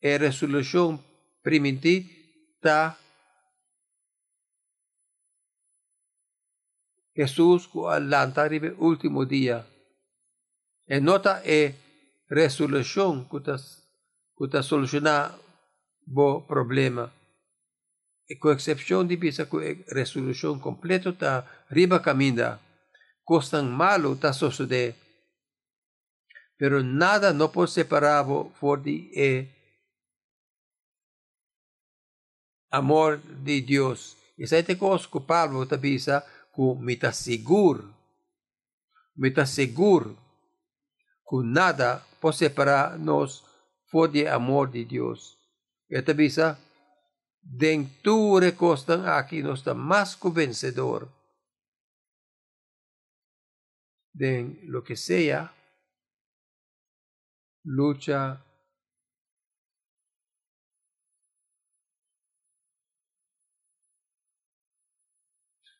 É 0.01 0.17
resolução 0.17 0.99
primitiva 1.43 2.09
tá 2.63 2.99
Jesus 7.15 7.67
que 7.67 7.79
all'antaribe 7.79 8.71
último 8.79 9.27
dia. 9.27 9.67
E 10.89 10.99
nota 10.99 11.43
é 11.45 11.75
resolução 12.27 13.29
que 13.29 13.39
está 14.45 14.59
que 14.59 14.59
está 14.59 14.63
solucionar 14.63 15.39
o 16.07 16.41
problema 16.43 17.13
com 18.39 18.51
exceção 18.53 19.05
de 19.05 19.17
bisa 19.17 19.47
com 19.47 19.59
resolução 19.89 20.59
completa 20.59 21.13
ta 21.13 21.45
riba 21.69 21.99
caminda, 22.01 22.61
costan 23.25 23.65
malo 23.65 24.17
ta 24.17 24.33
sucede. 24.33 24.95
Pero 26.57 26.83
nada 26.83 27.33
não 27.33 27.49
pode 27.49 27.73
separar 27.73 28.25
for 28.55 28.79
de 28.79 29.11
eh, 29.17 29.49
amor 32.71 33.19
de 33.19 33.61
Deus. 33.61 34.17
E 34.39 34.47
sa 34.47 34.59
ite 34.59 34.77
kos 34.77 35.07
ko 35.07 35.21
Pablo 35.21 35.67
ta 35.67 35.77
bisa 35.77 36.23
ku 36.53 36.77
mita 36.77 37.13
sigur. 37.13 37.83
Mita 39.17 39.45
sigur 39.47 40.15
ku 41.25 41.43
nada 41.43 42.05
pode 42.21 42.37
separar 42.37 42.99
nos 42.99 43.50
for 43.91 44.11
de 44.11 44.29
amor 44.29 44.71
de 44.71 44.85
Deus. 44.85 45.37
E 45.89 46.01
ta 46.03 46.13
bisa 46.13 46.59
tu 48.03 48.39
recostan 48.39 49.09
aquí 49.09 49.43
no 49.43 49.55
está 49.55 49.75
más 49.75 50.17
que 50.17 50.29
vencedor 50.29 51.09
de 54.13 54.61
lo 54.65 54.85
que 54.85 54.95
sea 54.97 55.53
lucha 57.65 58.45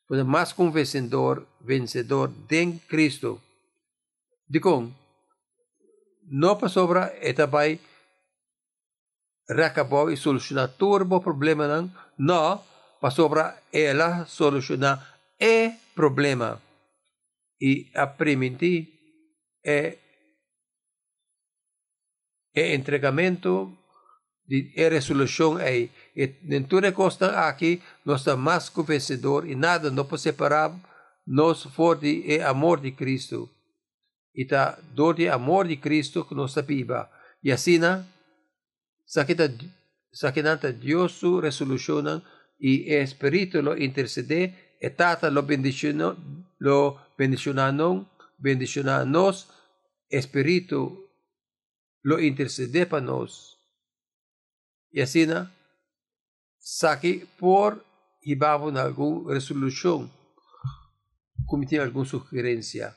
pues 0.07 0.25
más 0.25 0.55
que 0.55 0.63
un 0.63 0.73
vencedor 0.73 1.47
vencedor 1.61 2.31
de 2.49 2.81
Cristo 2.89 3.41
Digo, 4.51 4.91
no 6.27 6.59
para 6.59 6.69
sobra 6.69 7.13
etabai 7.23 7.79
recabou 9.51 10.11
e 10.11 10.17
solucionar 10.17 10.69
todo 10.69 11.15
o 11.15 11.21
problema 11.21 11.67
não, 11.67 11.93
não, 12.19 12.63
para 13.01 13.59
ela 13.73 14.25
solucionar 14.27 15.19
o 15.41 15.73
problema. 15.95 16.61
E 17.61 17.91
a 17.95 18.07
primeira 18.07 18.87
é 19.65 19.99
é 22.55 22.75
entregamento 22.75 23.73
de 24.47 24.73
é 24.77 24.89
resolução 24.89 25.57
aí. 25.57 25.91
E 26.17 26.35
em 26.49 26.63
toda 26.65 26.93
costa 26.93 27.47
aqui, 27.49 27.81
nós 28.05 28.21
estamos 28.21 28.45
mais 28.45 28.69
que 28.69 28.83
vencedor 28.83 29.49
e 29.49 29.55
nada 29.55 29.91
não 29.91 30.05
pode 30.05 30.23
separar 30.23 30.75
nós 31.27 31.63
for 31.63 31.97
de 31.97 32.25
é 32.27 32.43
amor 32.43 32.81
de 32.81 32.91
Cristo. 32.91 33.49
E 34.35 34.45
tá 34.45 34.79
dor 34.95 35.15
de 35.15 35.29
amor 35.29 35.69
de 35.69 35.77
Cristo 35.77 36.25
que 36.25 36.35
nós 36.35 36.53
sabemos. 36.53 37.07
E 37.43 37.53
assim, 37.53 37.79
sakita 37.79 38.05
sakinanta 40.13 40.73
Dios 40.73 41.13
su 41.13 41.41
resolucionan 41.41 42.23
y 42.59 42.93
Espíritu 42.95 43.63
lo 43.63 43.77
intercede 43.77 44.77
e 44.81 44.91
tata 44.91 45.31
lo 45.31 45.43
bendiciono 45.43 46.17
lo 46.59 46.99
bendicionanon 47.17 48.09
bendicionanos 48.39 49.49
Espíritu 50.11 51.09
lo 52.03 52.19
intercede 52.19 52.87
para 52.87 53.05
nos. 53.05 53.59
Y 54.91 55.01
así. 55.01 55.27
Saki 56.59 57.29
por 57.39 57.85
y 58.23 58.43
alguna 58.45 58.93
resolución, 59.29 60.11
cometer 61.47 61.81
alguna 61.81 62.07
sugerencia. 62.07 62.97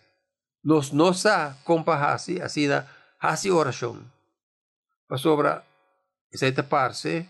Nos 0.63 0.91
no 0.91 1.13
sa 1.13 1.57
compahasi, 1.63 2.39
así. 2.39 2.67
Hasi 3.19 3.49
oración. 3.49 4.11
Para 5.07 5.63
esta 6.41 6.67
parte, 6.67 7.29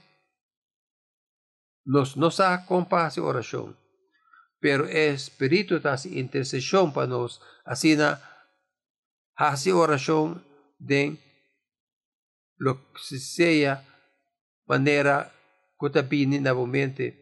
nos 1.85 2.15
nos 2.15 2.39
ha 2.39 2.65
compás 2.65 3.17
oración. 3.17 3.77
Pero 4.59 4.85
el 4.85 5.15
Espíritu 5.15 5.81
hace 5.83 6.09
intercesión 6.17 6.93
para 6.93 7.07
nos, 7.07 7.41
así 7.65 7.97
hace 9.35 9.73
oración 9.73 10.43
de 10.79 11.17
lo 12.57 12.77
que 12.93 13.19
sea 13.19 13.83
manera 14.65 15.33
que 15.79 15.89
tabini 15.89 16.39
novamente. 16.39 17.19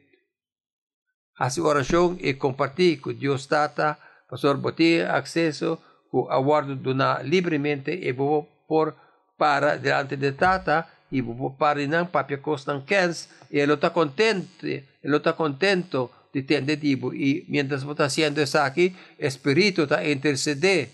Hace 1.36 1.62
oración 1.62 2.18
y 2.22 2.36
compartir 2.36 3.02
con 3.02 3.18
Dios 3.18 3.48
Tata, 3.48 3.98
Pastor 4.30 4.58
Botir, 4.58 5.06
acceso, 5.06 5.82
que 6.12 6.20
aguardo 6.30 6.76
donar 6.76 7.26
libremente 7.26 7.94
y 7.94 8.14
por 8.14 8.96
para 9.38 9.78
delante 9.78 10.16
de 10.18 10.32
Tata, 10.34 11.01
e 11.12 11.22
para 11.58 11.86
não 11.88 12.06
papia 12.06 12.38
costan 12.38 12.82
kens 12.82 13.30
e 13.52 13.60
ele 13.60 13.74
está 13.74 13.90
contente 13.90 14.86
ele 15.04 15.18
está 15.18 15.34
contento 15.34 16.10
de 16.34 16.44
ter 16.44 16.62
dibo 16.78 17.14
e 17.14 17.46
mientras 17.50 17.84
está 17.84 18.10
fazendo 18.10 18.42
isso 18.42 18.58
aqui 18.58 18.96
espírito 19.20 19.84
está 19.84 20.08
interceder 20.08 20.90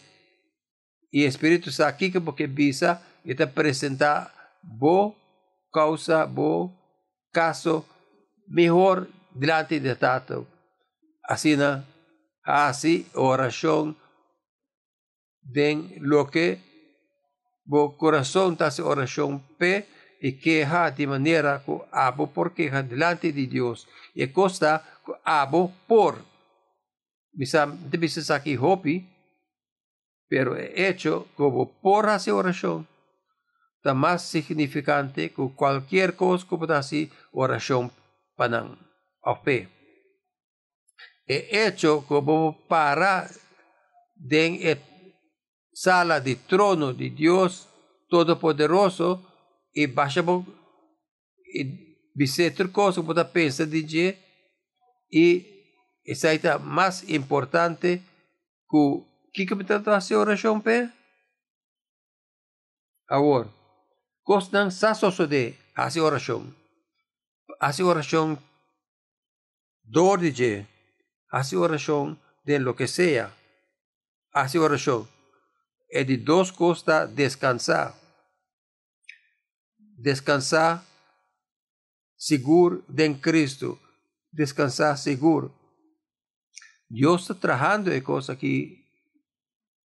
e 1.14 1.24
espírito 1.26 1.70
está 1.70 1.88
aqui 1.88 2.12
porque 2.20 2.48
visa 2.48 3.02
e 3.24 3.36
te 3.36 3.44
apresentar 3.44 4.34
boa 4.64 5.14
causa 5.72 6.26
bo 6.26 6.72
caso 7.32 7.86
melhor 8.48 9.08
diante 9.36 9.80
de 9.80 9.96
tato. 9.96 10.48
Assim 11.24 11.56
na 11.56 11.84
assim 12.44 13.06
oração 13.14 13.96
den 15.42 16.00
lo 16.00 16.26
que 16.28 16.58
bo 17.66 17.98
coração 17.98 18.54
está 18.54 18.70
oração 18.84 19.40
pe 19.60 19.86
y 20.20 20.40
queja 20.40 20.92
de 20.92 21.08
manera 21.08 21.62
que 21.66 21.80
abo 21.92 22.28
por 22.28 22.54
queja 22.54 22.84
delante 22.84 23.32
de 23.32 23.48
Dios. 23.48 23.88
Y 24.14 24.28
costa 24.28 24.84
abo 25.24 25.72
por 25.88 26.16
misa 27.34 27.68
de 27.68 28.34
aquí 28.34 28.58
hopi 28.60 29.08
pero 30.28 30.58
he 30.58 30.88
hecho 30.88 31.28
como 31.36 31.72
por 31.82 32.10
hacer 32.10 32.34
oración 32.34 32.88
está 33.78 33.94
más 33.94 34.24
significante 34.24 35.30
que 35.30 35.50
cualquier 35.56 36.16
cosa 36.16 36.48
que 36.50 36.58
pueda 36.58 36.80
hacer 36.80 37.10
oración 37.32 37.92
panang 38.36 38.76
o 39.22 39.36
fe 39.36 39.70
he 41.28 41.68
hecho 41.68 42.04
como 42.08 42.58
para 42.68 43.30
den 44.16 44.60
sala 45.74 46.20
de 46.20 46.36
trono 46.36 46.92
de 46.92 47.12
Dios 47.12 47.70
Todopoderoso 48.10 49.27
e 49.80 49.84
baixa 49.98 50.22
e 51.58 51.62
bisetro 52.18 52.70
coisa 52.78 53.02
que 53.08 53.26
pensa 53.36 53.64
dia 53.66 54.18
e 55.22 55.26
essa 56.12 56.34
é 56.34 56.58
mais 56.58 56.96
importante 57.10 58.02
que 58.70 58.82
que 59.34 59.46
que 59.46 59.54
está 59.62 59.78
fazendo 59.80 60.22
oração 60.22 60.58
pe 60.66 60.78
agora 63.16 63.50
costan 64.28 64.70
sa 64.80 64.92
de 65.34 65.44
hace 65.76 66.00
oração 66.10 66.42
hace 67.66 67.84
oração 67.84 68.28
dor 69.96 70.20
dia 70.40 70.68
hace 71.32 71.56
oração 71.56 72.18
de 72.46 72.60
lo 72.60 72.76
que 72.76 72.88
sea. 72.88 73.34
Hace 74.34 74.60
oração 74.60 75.08
é 75.92 76.04
de 76.04 76.18
dos 76.18 76.52
costas 76.52 77.10
descansar 77.16 77.94
descansar 79.98 80.84
seguro 82.16 82.86
en 82.96 83.16
Cristo, 83.16 83.80
descansar 84.32 84.98
seguro. 84.98 85.54
Dios 86.88 87.24
está 87.24 87.34
trabajando 87.36 87.92
en 87.92 88.02
cosas 88.02 88.38
aquí 88.38 88.86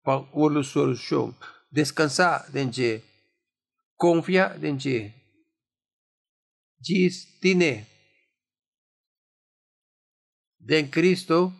para 0.03 0.27
una 0.33 0.63
solución. 0.63 1.35
Descansar 1.71 2.45
en 2.53 2.71
Él. 2.77 3.03
Confía 3.95 4.55
en 4.61 4.79
Él. 4.83 5.13
Diz, 6.77 7.39
tiene. 7.39 7.87
En 10.67 10.87
Cristo, 10.89 11.51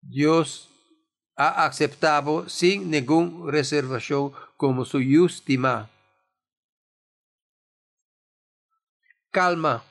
Dios 0.00 0.73
ha 1.36 1.66
aceptado 1.66 2.48
sin 2.48 2.90
ninguna 2.90 3.50
reservación 3.50 4.32
como 4.56 4.84
su 4.84 4.98
última. 4.98 5.90
Calma. 9.30 9.82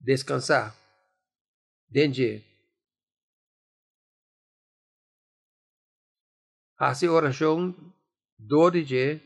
Descansar. 0.00 0.74
Denje. 1.88 2.44
Hace 6.76 7.08
oración, 7.08 7.94
dorije, 8.36 9.22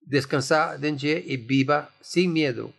descansar 0.00 0.82
y 0.82 1.36
viva 1.36 1.94
sin 2.00 2.32
miedo. 2.32 2.72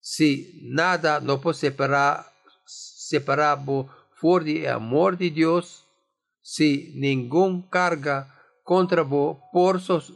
Si 0.00 0.60
nada 0.62 1.20
no 1.20 1.40
puede 1.40 1.56
separar, 1.56 2.30
separar 2.66 3.58
por 4.26 4.48
el 4.48 4.66
amor 4.66 5.16
de 5.16 5.30
Dios, 5.30 5.86
si 6.42 6.92
ningún 6.96 7.62
carga 7.70 8.34
contra 8.64 9.02
vos 9.02 9.38
por 9.52 9.80
sos 9.80 10.12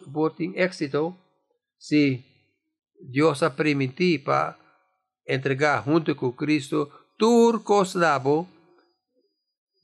éxito, 0.57 1.17
si 1.79 2.03
Dios 2.99 3.45
ha 3.45 3.55
permitido 3.55 4.25
para 4.25 4.59
entregar 5.25 5.85
junto 5.85 6.17
con 6.17 6.33
Cristo 6.33 6.91
turcos 7.17 7.95
dabo, 7.95 8.49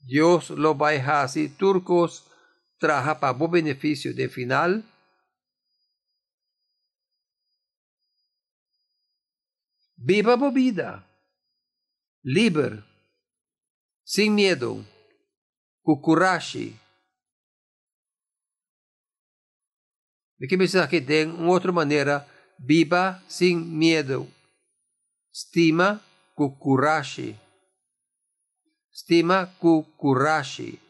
Dios 0.00 0.50
lo 0.50 0.76
va 0.76 0.90
a 0.90 1.22
hacer 1.22 1.56
turcos 1.56 2.24
traja 2.80 3.20
para 3.20 3.32
vos 3.32 3.52
beneficio 3.52 4.12
de 4.12 4.28
final. 4.28 4.82
Viva 9.94 10.34
vida, 10.50 11.06
libre, 12.24 12.82
sin 14.07 14.34
miedo. 14.34 14.86
Kukurashi. 15.82 16.78
De 20.38 20.46
que 20.46 20.57
pensar 20.57 20.88
que 20.88 21.00
tem 21.00 21.28
uma 21.30 21.50
outra 21.50 21.72
maneira, 21.72 22.26
viva 22.59 23.22
sem 23.28 23.57
medo. 23.57 24.28
Estima 25.32 26.00
kukurashi. 26.34 27.38
Estima 28.92 29.46
kukurashi. 29.59 30.80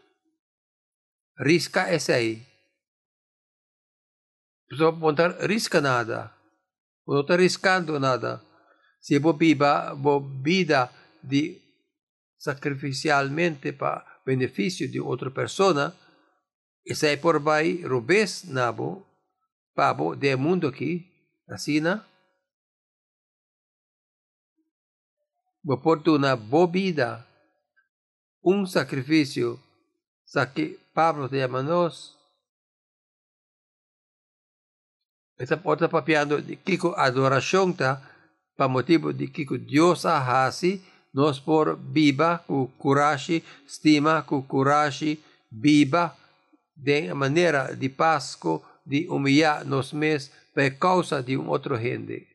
Risca 1.39 1.83
essa 1.89 2.15
aí. 2.15 2.45
Pessoal, 4.69 4.97
não 4.97 5.11
está 5.11 5.29
risca 5.47 5.81
nada. 5.81 6.33
Não 7.07 7.21
está 7.21 7.37
riscando 7.37 8.01
nada. 8.01 8.43
Se 9.01 9.19
você 9.19 9.39
viva, 9.39 9.95
vida 10.43 10.91
de 11.23 11.66
sacrificialmente 12.37 13.73
para 13.73 14.05
beneficio 14.25 14.91
de 14.91 15.01
otra 15.01 15.31
persona, 15.31 15.95
Isa 16.87 17.09
por 17.21 17.41
bay 17.41 17.83
rubes 17.83 18.45
nabo, 18.45 19.05
pabo 19.75 20.15
de 20.15 20.37
mundo 20.37 20.69
aqui, 20.69 21.11
asina. 21.49 22.07
Oportuna 25.67 26.37
bobida, 26.37 27.27
um 28.45 28.65
sacrifício, 28.65 29.59
sa 30.25 30.47
que 30.47 30.79
Pablo 30.95 31.29
te 31.29 31.39
llama 31.39 31.61
nos. 31.61 32.15
Esta 35.37 35.57
porta 35.57 35.89
papiando 35.89 36.41
de 36.41 36.55
kiko 36.55 36.95
adoração 36.97 37.73
ta, 37.73 38.01
pa 38.57 38.69
motivo 38.69 39.13
de 39.13 39.27
kiko 39.27 39.59
Dios 39.59 40.07
ahasi, 40.07 40.81
nos 41.17 41.41
por 41.41 41.81
biba 41.81 42.45
ku 42.47 42.69
kurashi, 42.77 43.41
stima 43.65 44.21
ku 44.29 44.45
kurashi, 44.45 45.17
biba, 45.49 46.13
de 46.77 47.15
maneira 47.15 47.73
de 47.75 47.89
Pasco 47.89 48.63
de 48.85 49.09
humilhar 49.09 49.65
nos 49.65 49.95
mes 49.95 50.31
por 50.53 50.71
causa 50.79 51.23
de 51.23 51.39
um 51.39 51.49
outro 51.49 51.81
gente. 51.81 52.29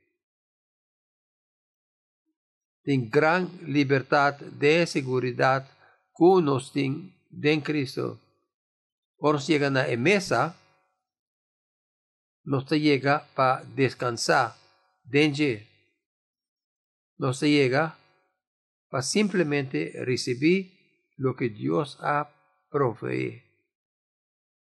Tem 2.83 3.07
gran 3.07 3.45
liberdade 3.61 4.49
de 4.49 4.85
segurança 4.87 5.69
que 6.17 6.41
nós 6.41 6.71
temos 6.71 7.13
em 7.31 7.61
Cristo. 7.61 8.19
Quando 9.15 9.39
chega 9.39 9.69
na 9.69 9.85
mesa, 9.95 10.55
não 12.43 12.65
se 12.65 12.79
chega 12.79 13.19
para 13.35 13.61
descansar, 13.63 14.57
dengue. 15.05 15.67
Não 17.19 17.31
se 17.31 17.45
chega 18.91 18.91
para 18.91 19.01
simplesmente 19.01 19.93
receber 20.03 20.69
o 21.17 21.33
que 21.33 21.49
Deus 21.49 21.97
ha 22.01 22.27
proveído. 22.69 23.41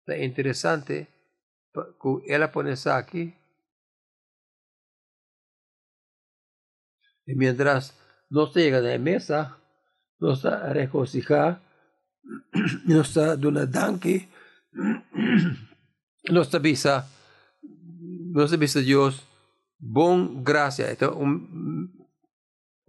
É 0.07 0.25
interessante 0.25 1.09
que 1.73 2.33
ela 2.33 2.49
pone 2.49 2.75
aqui. 2.87 3.33
E 7.27 7.35
mientras 7.35 7.95
no 8.31 8.47
chega 8.53 8.83
na 8.83 8.99
mesa, 8.99 9.57
no 10.19 10.33
está 10.33 10.73
regocijar, 10.73 11.63
no 12.87 13.01
está 13.01 13.37
dando 13.37 13.67
danke, 13.67 14.29
no 16.31 16.43
está 16.43 16.59
visa, 16.59 17.09
no 18.35 18.43
está 18.43 18.57
visa 18.57 18.83
Dios, 18.83 19.23
bom 19.79 20.43
gracia. 20.43 20.97
Um, 21.15 21.80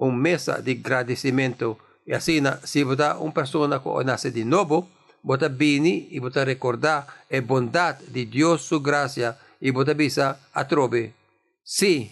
um 0.08 0.12
mesa 0.12 0.62
de 0.62 0.72
agradecimento. 0.72 1.78
E 2.06 2.14
assim, 2.14 2.41
se 2.64 2.84
você 2.84 3.04
uma 3.20 3.32
pessoa 3.32 3.80
que 3.80 4.04
nasce 4.04 4.32
de 4.32 4.43
novo, 4.43 4.88
bota 5.24 5.47
bini 5.47 6.08
e 6.12 6.20
bota 6.20 6.43
recordar 6.43 7.08
a 7.32 7.41
bondade 7.41 8.06
de 8.08 8.26
Deus, 8.26 8.64
sua 8.64 8.82
graça, 8.82 9.38
e 9.62 9.72
bota 9.72 9.93
bisa 9.93 10.39
a 10.54 10.64
trobe. 10.66 11.14
Sim, 11.64 12.10